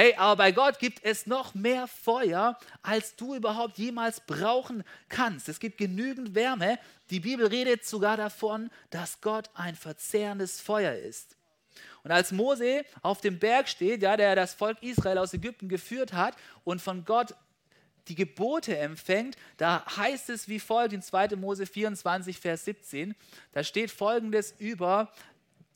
Hey, 0.00 0.14
aber 0.14 0.36
bei 0.36 0.52
Gott 0.52 0.78
gibt 0.78 1.04
es 1.04 1.26
noch 1.26 1.54
mehr 1.54 1.88
Feuer, 1.88 2.56
als 2.82 3.16
du 3.16 3.34
überhaupt 3.34 3.78
jemals 3.78 4.20
brauchen 4.20 4.84
kannst. 5.08 5.48
Es 5.48 5.58
gibt 5.58 5.76
genügend 5.76 6.36
Wärme. 6.36 6.78
Die 7.10 7.18
Bibel 7.18 7.48
redet 7.48 7.84
sogar 7.84 8.16
davon, 8.16 8.70
dass 8.90 9.20
Gott 9.20 9.50
ein 9.54 9.74
verzehrendes 9.74 10.60
Feuer 10.60 10.94
ist. 10.94 11.36
Und 12.04 12.12
als 12.12 12.30
Mose 12.30 12.84
auf 13.02 13.20
dem 13.22 13.40
Berg 13.40 13.68
steht, 13.68 14.02
ja, 14.02 14.16
der 14.16 14.36
das 14.36 14.54
Volk 14.54 14.80
Israel 14.84 15.18
aus 15.18 15.34
Ägypten 15.34 15.68
geführt 15.68 16.12
hat 16.12 16.36
und 16.62 16.80
von 16.80 17.04
Gott 17.04 17.34
die 18.06 18.14
Gebote 18.14 18.78
empfängt, 18.78 19.36
da 19.56 19.84
heißt 19.96 20.30
es 20.30 20.48
wie 20.48 20.60
folgt 20.60 20.92
in 20.92 21.02
2. 21.02 21.34
Mose 21.34 21.66
24, 21.66 22.38
Vers 22.38 22.66
17, 22.66 23.16
da 23.50 23.64
steht 23.64 23.90
folgendes 23.90 24.54
über 24.60 25.10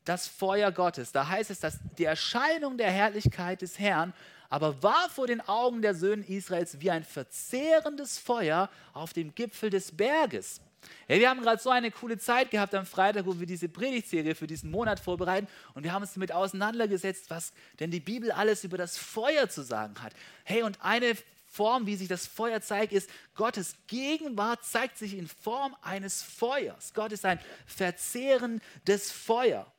das 0.05 0.27
Feuer 0.27 0.71
Gottes. 0.71 1.11
Da 1.11 1.27
heißt 1.27 1.49
es, 1.49 1.59
dass 1.59 1.79
die 1.97 2.05
Erscheinung 2.05 2.77
der 2.77 2.91
Herrlichkeit 2.91 3.61
des 3.61 3.79
Herrn 3.79 4.13
aber 4.53 4.83
war 4.83 5.09
vor 5.09 5.25
den 5.25 5.41
Augen 5.41 5.81
der 5.81 5.95
Söhne 5.95 6.23
Israels 6.27 6.79
wie 6.79 6.91
ein 6.91 7.03
verzehrendes 7.03 8.19
Feuer 8.19 8.69
auf 8.93 9.11
dem 9.11 9.33
Gipfel 9.33 9.71
des 9.71 9.97
Berges. 9.97 10.61
Hey, 11.07 11.19
wir 11.19 11.29
haben 11.31 11.41
gerade 11.41 11.59
so 11.59 11.71
eine 11.71 11.89
coole 11.89 12.19
Zeit 12.19 12.51
gehabt 12.51 12.75
am 12.75 12.85
Freitag, 12.85 13.25
wo 13.25 13.39
wir 13.39 13.47
diese 13.47 13.67
Predigtserie 13.67 14.35
für 14.35 14.45
diesen 14.45 14.69
Monat 14.69 14.99
vorbereiten 14.99 15.47
und 15.73 15.83
wir 15.83 15.91
haben 15.91 16.03
uns 16.03 16.13
damit 16.13 16.31
auseinandergesetzt, 16.31 17.31
was 17.31 17.51
denn 17.79 17.89
die 17.89 17.99
Bibel 17.99 18.31
alles 18.31 18.63
über 18.63 18.77
das 18.77 18.95
Feuer 18.95 19.49
zu 19.49 19.63
sagen 19.63 19.95
hat. 20.03 20.13
Hey, 20.43 20.61
und 20.61 20.79
eine 20.83 21.15
Form, 21.47 21.87
wie 21.87 21.95
sich 21.95 22.07
das 22.07 22.27
Feuer 22.27 22.61
zeigt, 22.61 22.93
ist, 22.93 23.09
Gottes 23.33 23.75
Gegenwart 23.87 24.63
zeigt 24.63 24.99
sich 24.99 25.17
in 25.17 25.27
Form 25.27 25.75
eines 25.81 26.21
Feuers. 26.21 26.93
Gott 26.93 27.11
ist 27.11 27.25
ein 27.25 27.39
verzehrendes 27.65 29.11
Feuer. 29.11 29.72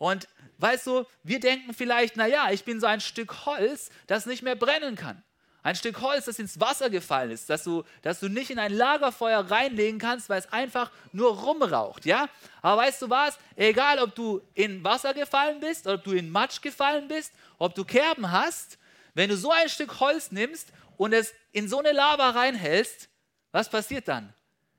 Und 0.00 0.28
weißt 0.56 0.86
du, 0.86 1.04
wir 1.22 1.40
denken 1.40 1.74
vielleicht, 1.74 2.16
naja, 2.16 2.48
ich 2.50 2.64
bin 2.64 2.80
so 2.80 2.86
ein 2.86 3.02
Stück 3.02 3.44
Holz, 3.44 3.90
das 4.06 4.24
nicht 4.24 4.42
mehr 4.42 4.56
brennen 4.56 4.96
kann. 4.96 5.22
Ein 5.62 5.74
Stück 5.76 6.00
Holz, 6.00 6.24
das 6.24 6.38
ins 6.38 6.58
Wasser 6.58 6.88
gefallen 6.88 7.30
ist, 7.30 7.50
dass 7.50 7.64
du, 7.64 7.84
dass 8.00 8.18
du 8.18 8.30
nicht 8.30 8.48
in 8.48 8.58
ein 8.58 8.72
Lagerfeuer 8.72 9.40
reinlegen 9.50 9.98
kannst, 9.98 10.30
weil 10.30 10.38
es 10.38 10.50
einfach 10.54 10.90
nur 11.12 11.36
rumraucht, 11.36 12.06
ja? 12.06 12.30
Aber 12.62 12.80
weißt 12.80 13.02
du 13.02 13.10
was? 13.10 13.38
Egal, 13.56 13.98
ob 13.98 14.14
du 14.14 14.40
in 14.54 14.82
Wasser 14.82 15.12
gefallen 15.12 15.60
bist, 15.60 15.86
ob 15.86 16.02
du 16.02 16.12
in 16.12 16.30
Matsch 16.30 16.62
gefallen 16.62 17.06
bist, 17.06 17.34
ob 17.58 17.74
du 17.74 17.84
Kerben 17.84 18.32
hast, 18.32 18.78
wenn 19.12 19.28
du 19.28 19.36
so 19.36 19.50
ein 19.50 19.68
Stück 19.68 20.00
Holz 20.00 20.32
nimmst 20.32 20.72
und 20.96 21.12
es 21.12 21.34
in 21.52 21.68
so 21.68 21.78
eine 21.80 21.92
Lava 21.92 22.30
reinhältst, 22.30 23.10
was 23.52 23.68
passiert 23.68 24.08
dann? 24.08 24.32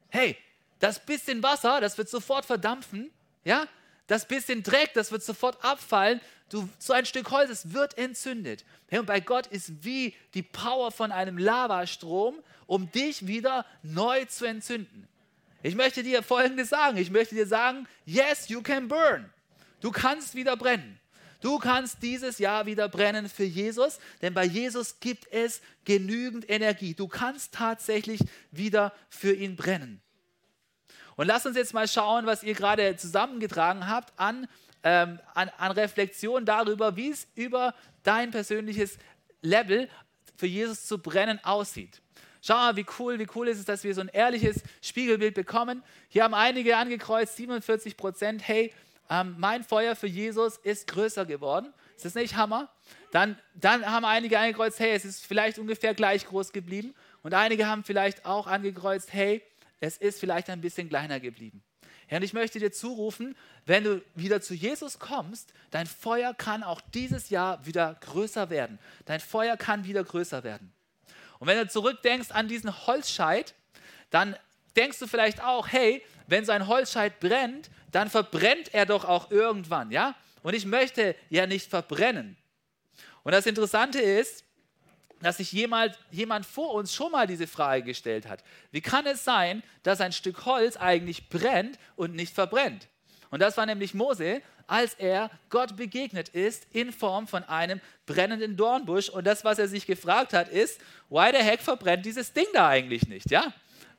Hey, 0.09 0.35
das 0.79 0.97
bisschen 0.97 1.43
Wasser, 1.43 1.79
das 1.79 1.95
wird 1.95 2.09
sofort 2.09 2.43
verdampfen, 2.43 3.11
ja? 3.43 3.67
Das 4.07 4.27
bisschen 4.27 4.63
Dreck, 4.63 4.93
das 4.93 5.11
wird 5.11 5.23
sofort 5.23 5.63
abfallen. 5.63 6.19
Du, 6.49 6.67
so 6.79 6.91
ein 6.93 7.05
Stück 7.05 7.31
Holz, 7.31 7.49
es 7.49 7.73
wird 7.73 7.97
entzündet. 7.97 8.65
Hey, 8.87 8.99
und 8.99 9.05
bei 9.05 9.21
Gott 9.21 9.47
ist 9.47 9.85
wie 9.85 10.13
die 10.33 10.43
Power 10.43 10.91
von 10.91 11.11
einem 11.11 11.37
Lavastrom, 11.37 12.39
um 12.67 12.91
dich 12.91 13.25
wieder 13.25 13.65
neu 13.83 14.25
zu 14.25 14.45
entzünden. 14.45 15.07
Ich 15.63 15.75
möchte 15.75 16.03
dir 16.03 16.23
Folgendes 16.23 16.69
sagen. 16.69 16.97
Ich 16.97 17.09
möchte 17.09 17.35
dir 17.35 17.47
sagen, 17.47 17.87
yes, 18.05 18.49
you 18.49 18.61
can 18.61 18.87
burn. 18.87 19.31
Du 19.79 19.91
kannst 19.91 20.35
wieder 20.35 20.57
brennen. 20.57 20.99
Du 21.41 21.57
kannst 21.57 22.03
dieses 22.03 22.37
Jahr 22.37 22.67
wieder 22.67 22.87
brennen 22.87 23.27
für 23.27 23.43
Jesus, 23.43 23.99
denn 24.21 24.33
bei 24.33 24.45
Jesus 24.45 24.99
gibt 24.99 25.31
es 25.31 25.61
genügend 25.85 26.47
Energie. 26.49 26.93
Du 26.93 27.07
kannst 27.07 27.53
tatsächlich 27.53 28.21
wieder 28.51 28.93
für 29.09 29.33
ihn 29.33 29.55
brennen. 29.55 30.01
Und 31.15 31.27
lass 31.27 31.45
uns 31.45 31.57
jetzt 31.57 31.73
mal 31.73 31.87
schauen, 31.87 32.25
was 32.25 32.43
ihr 32.43 32.53
gerade 32.53 32.95
zusammengetragen 32.95 33.87
habt 33.87 34.13
an, 34.17 34.47
ähm, 34.83 35.19
an, 35.33 35.49
an 35.57 35.71
Reflexion 35.71 36.45
darüber, 36.45 36.95
wie 36.95 37.11
es 37.11 37.27
über 37.35 37.73
dein 38.03 38.31
persönliches 38.31 38.97
Level 39.41 39.89
für 40.37 40.47
Jesus 40.47 40.85
zu 40.85 40.97
brennen 40.97 41.39
aussieht. 41.43 42.01
Schau 42.41 42.55
mal, 42.55 42.75
wie 42.75 42.85
cool, 42.97 43.19
wie 43.19 43.27
cool 43.35 43.47
ist 43.47 43.59
es, 43.59 43.65
dass 43.65 43.83
wir 43.83 43.93
so 43.93 44.01
ein 44.01 44.07
ehrliches 44.07 44.63
Spiegelbild 44.81 45.35
bekommen. 45.35 45.83
Hier 46.09 46.23
haben 46.23 46.33
einige 46.33 46.75
angekreuzt, 46.75 47.35
47 47.35 47.95
Prozent. 47.95 48.47
Hey, 48.47 48.73
ähm, 49.11 49.35
mein 49.37 49.63
Feuer 49.63 49.95
für 49.95 50.07
Jesus 50.07 50.57
ist 50.57 50.87
größer 50.87 51.25
geworden. 51.25 51.71
Ist 51.95 52.05
das 52.05 52.15
nicht 52.15 52.35
Hammer? 52.35 52.69
Dann, 53.11 53.37
dann 53.53 53.85
haben 53.85 54.05
einige 54.05 54.39
angekreuzt, 54.39 54.79
hey, 54.79 54.91
es 54.93 55.05
ist 55.05 55.23
vielleicht 55.23 55.59
ungefähr 55.59 55.93
gleich 55.93 56.25
groß 56.25 56.51
geblieben. 56.51 56.95
Und 57.21 57.35
einige 57.35 57.67
haben 57.67 57.83
vielleicht 57.83 58.25
auch 58.25 58.47
angekreuzt, 58.47 59.13
hey, 59.13 59.43
es 59.81 59.97
ist 59.97 60.19
vielleicht 60.19 60.49
ein 60.49 60.61
bisschen 60.61 60.87
kleiner 60.87 61.19
geblieben. 61.19 61.61
Ja, 62.09 62.17
und 62.17 62.23
ich 62.23 62.33
möchte 62.33 62.59
dir 62.59 62.71
zurufen, 62.71 63.35
wenn 63.65 63.83
du 63.83 64.01
wieder 64.15 64.41
zu 64.41 64.53
Jesus 64.53 64.99
kommst, 64.99 65.53
dein 65.71 65.87
Feuer 65.87 66.33
kann 66.33 66.63
auch 66.63 66.79
dieses 66.93 67.29
Jahr 67.29 67.65
wieder 67.65 67.97
größer 68.01 68.49
werden. 68.49 68.79
Dein 69.05 69.19
Feuer 69.19 69.57
kann 69.57 69.83
wieder 69.83 70.03
größer 70.03 70.43
werden. 70.43 70.71
Und 71.39 71.47
wenn 71.47 71.57
du 71.57 71.67
zurückdenkst 71.67 72.31
an 72.31 72.47
diesen 72.47 72.85
Holzscheit, 72.85 73.55
dann 74.09 74.35
denkst 74.75 74.99
du 74.99 75.07
vielleicht 75.07 75.41
auch, 75.41 75.67
hey, 75.67 76.03
wenn 76.27 76.45
so 76.45 76.51
ein 76.51 76.67
Holzscheit 76.67 77.19
brennt, 77.19 77.71
dann 77.91 78.09
verbrennt 78.09 78.73
er 78.73 78.85
doch 78.85 79.05
auch 79.05 79.31
irgendwann, 79.31 79.91
ja? 79.91 80.15
Und 80.43 80.53
ich 80.53 80.65
möchte 80.65 81.15
ja 81.29 81.47
nicht 81.47 81.69
verbrennen. 81.69 82.37
Und 83.23 83.31
das 83.31 83.45
Interessante 83.45 83.99
ist, 83.99 84.43
dass 85.21 85.37
sich 85.37 85.51
jemand, 85.51 85.97
jemand 86.11 86.45
vor 86.45 86.73
uns 86.73 86.93
schon 86.93 87.11
mal 87.11 87.27
diese 87.27 87.47
Frage 87.47 87.83
gestellt 87.83 88.27
hat. 88.27 88.43
Wie 88.71 88.81
kann 88.81 89.05
es 89.05 89.23
sein, 89.23 89.63
dass 89.83 90.01
ein 90.01 90.11
Stück 90.11 90.45
Holz 90.45 90.77
eigentlich 90.77 91.29
brennt 91.29 91.77
und 91.95 92.15
nicht 92.15 92.33
verbrennt? 92.33 92.87
Und 93.29 93.41
das 93.41 93.57
war 93.57 93.65
nämlich 93.65 93.93
Mose, 93.93 94.41
als 94.67 94.93
er 94.93 95.29
Gott 95.49 95.75
begegnet 95.75 96.29
ist 96.29 96.67
in 96.71 96.91
Form 96.91 97.27
von 97.27 97.43
einem 97.43 97.81
brennenden 98.05 98.57
Dornbusch. 98.57 99.09
Und 99.09 99.25
das, 99.25 99.43
was 99.43 99.59
er 99.59 99.67
sich 99.67 99.85
gefragt 99.85 100.33
hat, 100.33 100.49
ist, 100.49 100.79
why 101.09 101.29
the 101.31 101.43
heck 101.43 101.61
verbrennt 101.61 102.05
dieses 102.05 102.33
Ding 102.33 102.47
da 102.53 102.67
eigentlich 102.67 103.07
nicht? 103.07 103.29
Ja? 103.31 103.53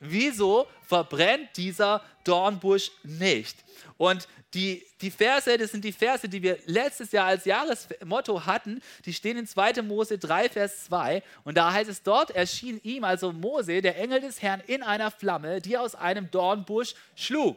Wieso 0.05 0.67
verbrennt 0.85 1.57
dieser 1.57 2.03
Dornbusch 2.25 2.91
nicht? 3.05 3.57
Und 3.99 4.27
die, 4.53 4.85
die 5.01 5.13
Verse, 5.13 5.57
das 5.57 5.71
sind 5.71 5.85
die 5.85 5.93
Verse, 5.93 6.29
die 6.29 6.43
wir 6.43 6.59
letztes 6.67 7.13
Jahr 7.13 7.29
als 7.29 7.45
Jahresmotto 7.45 8.45
hatten, 8.45 8.83
die 9.05 9.15
stehen 9.15 9.39
in 9.39 9.47
2. 9.47 9.81
Mose 9.83 10.19
3, 10.19 10.49
Vers 10.49 10.87
2. 10.87 11.23
Und 11.45 11.57
da 11.57 11.73
heißt 11.73 11.89
es, 11.89 12.03
dort 12.03 12.33
erschien 12.33 12.81
ihm, 12.83 13.05
also 13.05 13.33
Mose, 13.33 13.81
der 13.81 13.97
Engel 13.97 14.21
des 14.21 14.43
Herrn 14.43 14.61
in 14.67 14.83
einer 14.83 15.13
Flamme, 15.13 15.61
die 15.61 15.79
aus 15.79 15.95
einem 15.95 16.29
Dornbusch 16.33 16.95
schlug. 17.15 17.57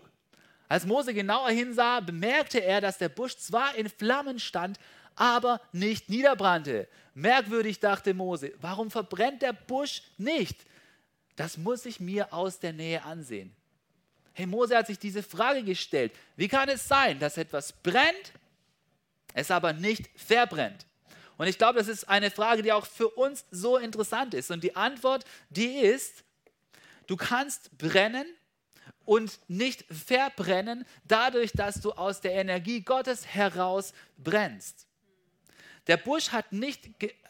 Als 0.70 0.86
Mose 0.86 1.16
genauer 1.16 1.50
hinsah, 1.50 2.00
bemerkte 2.00 2.60
er, 2.64 2.80
dass 2.80 3.00
der 3.00 3.10
Busch 3.10 3.38
zwar 3.38 3.74
in 3.74 3.90
Flammen 3.90 4.38
stand, 4.38 4.78
aber 5.16 5.62
nicht 5.72 6.10
niederbrannte. 6.10 6.88
Merkwürdig 7.16 7.80
dachte 7.80 8.14
Mose, 8.14 8.54
warum 8.62 8.92
verbrennt 8.92 9.42
der 9.42 9.54
Busch 9.54 10.04
nicht? 10.20 10.60
Das 11.36 11.58
muss 11.58 11.86
ich 11.86 12.00
mir 12.00 12.34
aus 12.34 12.60
der 12.60 12.74
Nähe 12.74 13.04
ansehen. 13.04 13.56
Hey, 14.34 14.46
Mose 14.46 14.75
hat 14.77 14.88
sich 14.88 15.00
diese 15.00 15.24
Frage 15.24 15.63
gestellt. 15.63 16.13
Wie 16.36 16.48
kann 16.48 16.68
es 16.70 16.88
sein, 16.88 17.20
dass 17.20 17.38
etwas 17.38 17.72
brennt, 17.72 18.34
es 19.34 19.50
aber 19.51 19.74
nicht 19.74 20.10
verbrennt? 20.15 20.86
Und 21.38 21.48
ich 21.48 21.58
glaube, 21.58 21.80
das 21.80 21.88
ist 21.88 22.08
eine 22.08 22.32
Frage, 22.32 22.62
die 22.62 22.72
auch 22.72 22.86
für 22.86 23.10
uns 23.10 23.46
so 23.51 23.77
interessant 23.77 24.34
ist. 24.34 24.51
Und 24.51 24.63
die 24.63 24.75
Antwort, 24.75 25.25
die 25.50 25.77
ist, 25.77 26.24
du 27.08 27.18
kannst 27.18 27.77
brennen 27.77 28.25
und 29.04 29.39
nicht 29.48 29.86
verbrennen, 29.92 30.86
dadurch, 31.06 31.51
dass 31.51 31.82
du 31.82 31.92
aus 31.92 32.22
der 32.22 32.34
Energie 32.34 32.82
Gottes 32.82 33.25
heraus 33.25 33.94
brennst. 34.18 34.88
Der 35.88 35.98
Busch 35.98 36.30
nicht, 36.51 36.89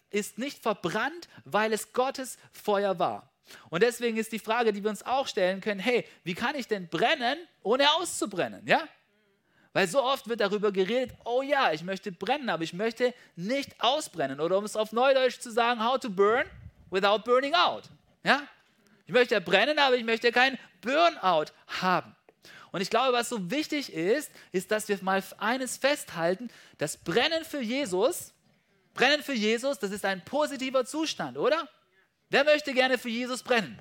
ist 0.10 0.38
nicht 0.38 0.62
verbrannt, 0.62 1.28
weil 1.44 1.74
es 1.74 1.92
Gottes 1.92 2.38
Feuer 2.52 2.98
war. 3.00 3.30
Und 3.70 3.84
deswegen 3.84 4.18
ist 4.18 4.32
die 4.32 4.40
Frage, 4.40 4.74
die 4.74 4.84
wir 4.84 4.90
uns 4.90 5.06
auch 5.06 5.28
stellen 5.28 5.62
können, 5.62 5.80
hey, 5.80 6.06
wie 6.24 6.34
kann 6.34 6.56
ich 6.56 6.68
denn 6.68 6.88
brennen, 6.88 7.38
ohne 7.64 7.92
auszubrennen? 7.94 8.66
Ja? 8.66 8.88
Weil 9.74 9.88
so 9.88 10.02
oft 10.02 10.28
wird 10.28 10.40
darüber 10.40 10.72
geredet, 10.72 11.16
oh 11.26 11.42
ja, 11.42 11.72
ich 11.74 11.84
möchte 11.84 12.12
brennen, 12.12 12.50
aber 12.50 12.64
ich 12.64 12.74
möchte 12.74 13.14
nicht 13.36 13.76
ausbrennen. 13.80 14.40
Oder 14.40 14.58
um 14.58 14.64
es 14.64 14.76
auf 14.76 14.92
Neudeutsch 14.92 15.40
zu 15.40 15.52
sagen, 15.52 15.84
how 15.84 16.00
to 16.00 16.10
burn 16.10 16.46
without 16.90 17.20
burning 17.20 17.54
out. 17.54 17.84
Ja? 18.24 18.48
Ich 19.06 19.14
möchte 19.14 19.40
brennen, 19.42 19.78
aber 19.78 19.96
ich 19.96 20.04
möchte 20.04 20.32
kein 20.32 20.58
Burnout 20.82 21.52
haben. 21.82 22.16
Und 22.72 22.82
ich 22.82 22.90
glaube, 22.90 23.14
was 23.14 23.30
so 23.30 23.52
wichtig 23.52 23.94
ist, 23.94 24.32
ist, 24.52 24.72
dass 24.72 24.88
wir 24.88 24.98
mal 25.02 25.24
eines 25.38 25.78
festhalten, 25.78 26.50
das 26.78 26.98
Brennen 26.98 27.46
für 27.46 27.62
Jesus, 27.62 28.34
Brennen 28.94 29.24
für 29.24 29.34
Jesus, 29.34 29.80
das 29.80 29.92
ist 29.92 30.06
ein 30.06 30.24
positiver 30.26 30.86
Zustand, 30.86 31.38
oder? 31.38 31.70
Wer 32.30 32.44
möchte 32.44 32.74
gerne 32.74 32.98
für 32.98 33.10
Jesus 33.10 33.44
brennen? 33.44 33.80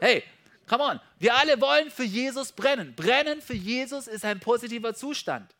Hey, 0.00 0.24
come 0.66 0.82
on. 0.82 1.00
Wir 1.18 1.34
alle 1.34 1.60
wollen 1.60 1.90
für 1.90 2.04
Jesus 2.04 2.52
brennen. 2.52 2.94
Brennen 2.94 3.40
für 3.40 3.54
Jesus 3.54 4.06
ist 4.06 4.24
ein 4.24 4.40
positiver 4.40 4.94
Zustand. 4.94 5.54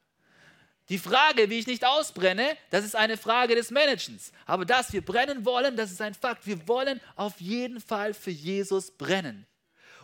Die 0.88 0.98
Frage, 0.98 1.48
wie 1.50 1.60
ich 1.60 1.68
nicht 1.68 1.84
ausbrenne, 1.84 2.56
das 2.70 2.84
ist 2.84 2.96
eine 2.96 3.16
Frage 3.16 3.54
des 3.54 3.70
Managens. 3.70 4.32
Aber 4.44 4.64
dass 4.64 4.92
wir 4.92 5.04
brennen 5.04 5.44
wollen, 5.44 5.76
das 5.76 5.92
ist 5.92 6.02
ein 6.02 6.14
Fakt. 6.14 6.48
Wir 6.48 6.66
wollen 6.66 7.00
auf 7.14 7.40
jeden 7.40 7.80
Fall 7.80 8.12
für 8.12 8.32
Jesus 8.32 8.90
brennen. 8.90 9.46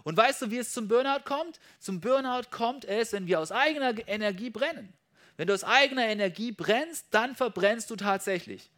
Und 0.04 0.16
weißt 0.16 0.42
du, 0.42 0.50
wie 0.52 0.58
es 0.58 0.72
zum 0.72 0.86
Burnout 0.86 1.24
kommt? 1.24 1.58
Zum 1.80 2.00
Burnout 2.00 2.50
kommt 2.52 2.84
es, 2.84 3.12
wenn 3.12 3.26
wir 3.26 3.40
aus 3.40 3.50
eigener 3.50 3.94
Energie 4.06 4.50
brennen. 4.50 4.92
Wenn 5.36 5.48
du 5.48 5.54
aus 5.54 5.64
eigener 5.64 6.06
Energie 6.06 6.52
brennst, 6.52 7.06
dann 7.10 7.34
verbrennst 7.34 7.90
du 7.90 7.96
tatsächlich. 7.96 8.70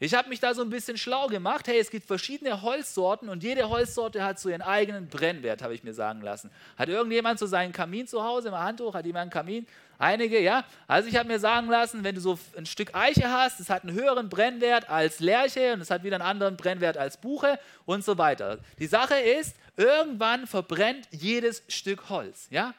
Ich 0.00 0.14
habe 0.14 0.28
mich 0.28 0.40
da 0.40 0.54
so 0.54 0.62
ein 0.62 0.70
bisschen 0.70 0.98
schlau 0.98 1.28
gemacht. 1.28 1.68
Hey, 1.68 1.78
es 1.78 1.90
gibt 1.90 2.06
verschiedene 2.06 2.62
Holzsorten 2.62 3.28
und 3.28 3.42
jede 3.42 3.68
Holzsorte 3.68 4.24
hat 4.24 4.40
so 4.40 4.48
ihren 4.48 4.62
eigenen 4.62 5.08
Brennwert, 5.08 5.62
habe 5.62 5.74
ich 5.74 5.84
mir 5.84 5.94
sagen 5.94 6.20
lassen. 6.20 6.50
Hat 6.76 6.88
irgendjemand 6.88 7.38
so 7.38 7.46
seinen 7.46 7.72
Kamin 7.72 8.06
zu 8.06 8.24
Hause 8.24 8.48
im 8.48 8.58
Handtuch? 8.58 8.94
Hat 8.94 9.06
jemand 9.06 9.22
einen 9.22 9.30
Kamin? 9.30 9.66
Einige, 9.98 10.40
ja. 10.40 10.64
Also 10.88 11.08
ich 11.08 11.16
habe 11.16 11.28
mir 11.28 11.38
sagen 11.38 11.68
lassen, 11.68 12.02
wenn 12.02 12.16
du 12.16 12.20
so 12.20 12.38
ein 12.56 12.66
Stück 12.66 12.94
Eiche 12.94 13.30
hast, 13.30 13.60
es 13.60 13.70
hat 13.70 13.84
einen 13.84 13.94
höheren 13.94 14.28
Brennwert 14.28 14.90
als 14.90 15.20
Lärche 15.20 15.72
und 15.72 15.80
es 15.80 15.90
hat 15.90 16.02
wieder 16.02 16.16
einen 16.16 16.26
anderen 16.26 16.56
Brennwert 16.56 16.96
als 16.96 17.16
Buche 17.16 17.58
und 17.86 18.04
so 18.04 18.18
weiter. 18.18 18.58
Die 18.78 18.86
Sache 18.86 19.14
ist, 19.14 19.56
irgendwann 19.76 20.46
verbrennt 20.46 21.08
jedes 21.12 21.62
Stück 21.68 22.08
Holz, 22.10 22.48
ja. 22.50 22.74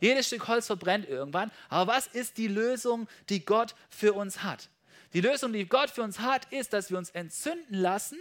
Jedes 0.00 0.28
Stück 0.28 0.48
Holz 0.48 0.66
verbrennt 0.66 1.08
irgendwann. 1.08 1.50
Aber 1.68 1.92
was 1.92 2.06
ist 2.06 2.38
die 2.38 2.48
Lösung, 2.48 3.06
die 3.28 3.44
Gott 3.44 3.74
für 3.90 4.14
uns 4.14 4.42
hat? 4.42 4.68
Die 5.12 5.20
Lösung, 5.20 5.52
die 5.52 5.66
Gott 5.66 5.90
für 5.90 6.02
uns 6.02 6.20
hat, 6.20 6.50
ist, 6.52 6.72
dass 6.72 6.90
wir 6.90 6.98
uns 6.98 7.10
entzünden 7.10 7.74
lassen, 7.74 8.18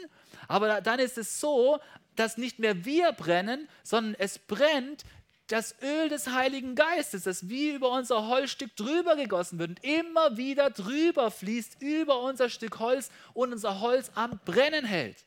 aber 0.47 0.81
dann 0.81 0.99
ist 0.99 1.17
es 1.17 1.39
so, 1.39 1.79
dass 2.15 2.37
nicht 2.37 2.59
mehr 2.59 2.83
wir 2.85 3.11
brennen, 3.11 3.69
sondern 3.83 4.15
es 4.17 4.39
brennt 4.39 5.03
das 5.47 5.75
Öl 5.81 6.09
des 6.09 6.27
Heiligen 6.29 6.75
Geistes, 6.75 7.23
das 7.23 7.49
wie 7.49 7.71
über 7.71 7.91
unser 7.91 8.27
Holzstück 8.27 8.75
drüber 8.75 9.15
gegossen 9.15 9.57
wird 9.57 9.69
und 9.71 9.83
immer 9.83 10.37
wieder 10.37 10.69
drüber 10.69 11.31
fließt 11.31 11.81
über 11.81 12.21
unser 12.21 12.49
Stück 12.49 12.79
Holz 12.79 13.09
und 13.33 13.51
unser 13.51 13.79
Holz 13.79 14.11
am 14.15 14.39
Brennen 14.45 14.85
hält. 14.85 15.25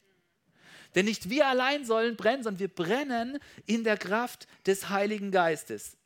Denn 0.95 1.07
nicht 1.07 1.31
wir 1.31 1.49
allein 1.49 1.85
sollen 1.85 2.17
brennen, 2.17 2.43
sondern 2.43 2.61
wir 2.61 2.69
brennen 2.69 3.39
in 3.67 3.83
der 3.83 3.97
Kraft 3.97 4.47
des 4.67 4.91
Heiligen 4.91 5.31
Geistes. 5.31 5.97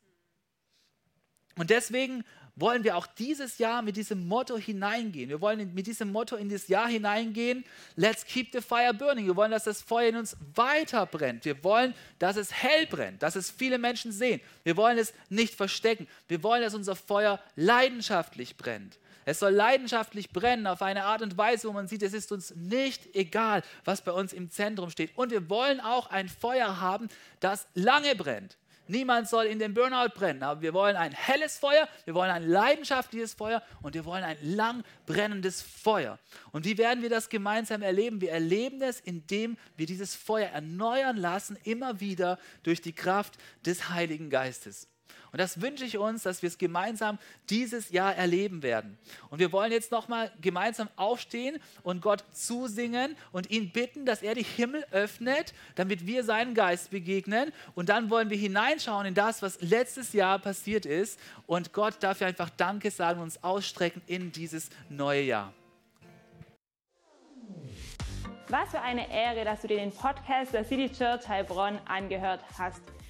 Und 1.55 1.69
deswegen 1.69 2.23
wollen 2.57 2.83
wir 2.83 2.97
auch 2.97 3.07
dieses 3.07 3.59
Jahr 3.59 3.81
mit 3.81 3.95
diesem 3.95 4.27
Motto 4.27 4.57
hineingehen. 4.57 5.29
Wir 5.29 5.39
wollen 5.39 5.73
mit 5.73 5.87
diesem 5.87 6.11
Motto 6.11 6.35
in 6.35 6.49
das 6.49 6.67
Jahr 6.67 6.87
hineingehen. 6.87 7.63
Let's 7.95 8.25
keep 8.25 8.51
the 8.51 8.61
fire 8.61 8.93
burning. 8.93 9.27
Wir 9.27 9.35
wollen, 9.35 9.51
dass 9.51 9.63
das 9.63 9.81
Feuer 9.81 10.09
in 10.09 10.17
uns 10.17 10.35
weiter 10.55 11.05
brennt. 11.05 11.45
Wir 11.45 11.63
wollen, 11.63 11.93
dass 12.17 12.35
es 12.35 12.51
hell 12.51 12.87
brennt, 12.87 13.21
dass 13.21 13.35
es 13.35 13.51
viele 13.51 13.77
Menschen 13.77 14.11
sehen. 14.11 14.41
Wir 14.63 14.75
wollen 14.75 14.97
es 14.97 15.13
nicht 15.29 15.53
verstecken. 15.53 16.07
Wir 16.27 16.41
wollen, 16.41 16.63
dass 16.63 16.73
unser 16.73 16.95
Feuer 16.95 17.39
leidenschaftlich 17.55 18.57
brennt. 18.57 18.97
Es 19.25 19.39
soll 19.39 19.51
leidenschaftlich 19.51 20.31
brennen 20.31 20.67
auf 20.67 20.81
eine 20.81 21.03
Art 21.03 21.21
und 21.21 21.37
Weise, 21.37 21.67
wo 21.67 21.73
man 21.73 21.87
sieht, 21.87 22.01
es 22.01 22.13
ist 22.13 22.31
uns 22.31 22.55
nicht 22.55 23.13
egal, 23.13 23.61
was 23.83 24.01
bei 24.01 24.13
uns 24.13 24.31
im 24.31 24.49
Zentrum 24.49 24.89
steht. 24.89 25.17
Und 25.17 25.31
wir 25.31 25.49
wollen 25.49 25.81
auch 25.81 26.09
ein 26.09 26.29
Feuer 26.29 26.79
haben, 26.79 27.09
das 27.41 27.67
lange 27.73 28.15
brennt. 28.15 28.57
Niemand 28.87 29.27
soll 29.27 29.45
in 29.45 29.59
den 29.59 29.73
Burnout 29.73 30.09
brennen, 30.15 30.43
aber 30.43 30.61
wir 30.61 30.73
wollen 30.73 30.95
ein 30.95 31.11
helles 31.11 31.57
Feuer, 31.57 31.87
wir 32.05 32.13
wollen 32.13 32.31
ein 32.31 32.47
leidenschaftliches 32.47 33.33
Feuer 33.33 33.61
und 33.81 33.93
wir 33.93 34.05
wollen 34.05 34.23
ein 34.23 34.37
lang 34.41 34.83
brennendes 35.05 35.61
Feuer. 35.61 36.19
Und 36.51 36.65
wie 36.65 36.77
werden 36.77 37.01
wir 37.01 37.09
das 37.09 37.29
gemeinsam 37.29 37.81
erleben? 37.81 38.21
Wir 38.21 38.31
erleben 38.31 38.81
es, 38.81 38.99
indem 38.99 39.57
wir 39.75 39.85
dieses 39.85 40.15
Feuer 40.15 40.49
erneuern 40.49 41.17
lassen, 41.17 41.57
immer 41.63 41.99
wieder 41.99 42.39
durch 42.63 42.81
die 42.81 42.93
Kraft 42.93 43.37
des 43.65 43.89
Heiligen 43.89 44.29
Geistes. 44.29 44.87
Und 45.37 45.41
das 45.41 45.61
wünsche 45.61 45.85
ich 45.85 45.99
uns, 45.99 46.23
dass 46.23 46.41
wir 46.41 46.47
es 46.47 46.57
gemeinsam 46.57 47.19
dieses 47.51 47.91
Jahr 47.91 48.15
erleben 48.15 48.63
werden. 48.63 48.97
Und 49.29 49.37
wir 49.37 49.51
wollen 49.51 49.71
jetzt 49.71 49.91
nochmal 49.91 50.31
gemeinsam 50.41 50.89
aufstehen 50.95 51.59
und 51.83 52.01
Gott 52.01 52.23
zusingen 52.31 53.15
und 53.31 53.51
ihn 53.51 53.71
bitten, 53.71 54.07
dass 54.07 54.23
er 54.23 54.33
die 54.33 54.41
Himmel 54.41 54.83
öffnet, 54.89 55.53
damit 55.75 56.07
wir 56.07 56.23
seinen 56.23 56.55
Geist 56.55 56.89
begegnen. 56.89 57.53
Und 57.75 57.89
dann 57.89 58.09
wollen 58.09 58.31
wir 58.31 58.37
hineinschauen 58.37 59.05
in 59.05 59.13
das, 59.13 59.43
was 59.43 59.61
letztes 59.61 60.11
Jahr 60.13 60.39
passiert 60.39 60.87
ist. 60.87 61.19
Und 61.45 61.71
Gott 61.71 61.97
dafür 61.99 62.25
einfach 62.25 62.49
Danke 62.49 62.89
sagen 62.89 63.19
und 63.19 63.25
uns 63.25 63.43
ausstrecken 63.43 64.01
in 64.07 64.31
dieses 64.31 64.71
neue 64.89 65.21
Jahr. 65.21 65.53
Was 68.47 68.71
für 68.71 68.81
eine 68.81 69.13
Ehre, 69.13 69.45
dass 69.45 69.61
du 69.61 69.67
dir 69.67 69.77
den 69.77 69.91
Podcast 69.91 70.55
der 70.55 70.63
City 70.63 70.91
Church 70.91 71.27
Heilbronn 71.27 71.77
angehört 71.85 72.43
hast. 72.57 72.81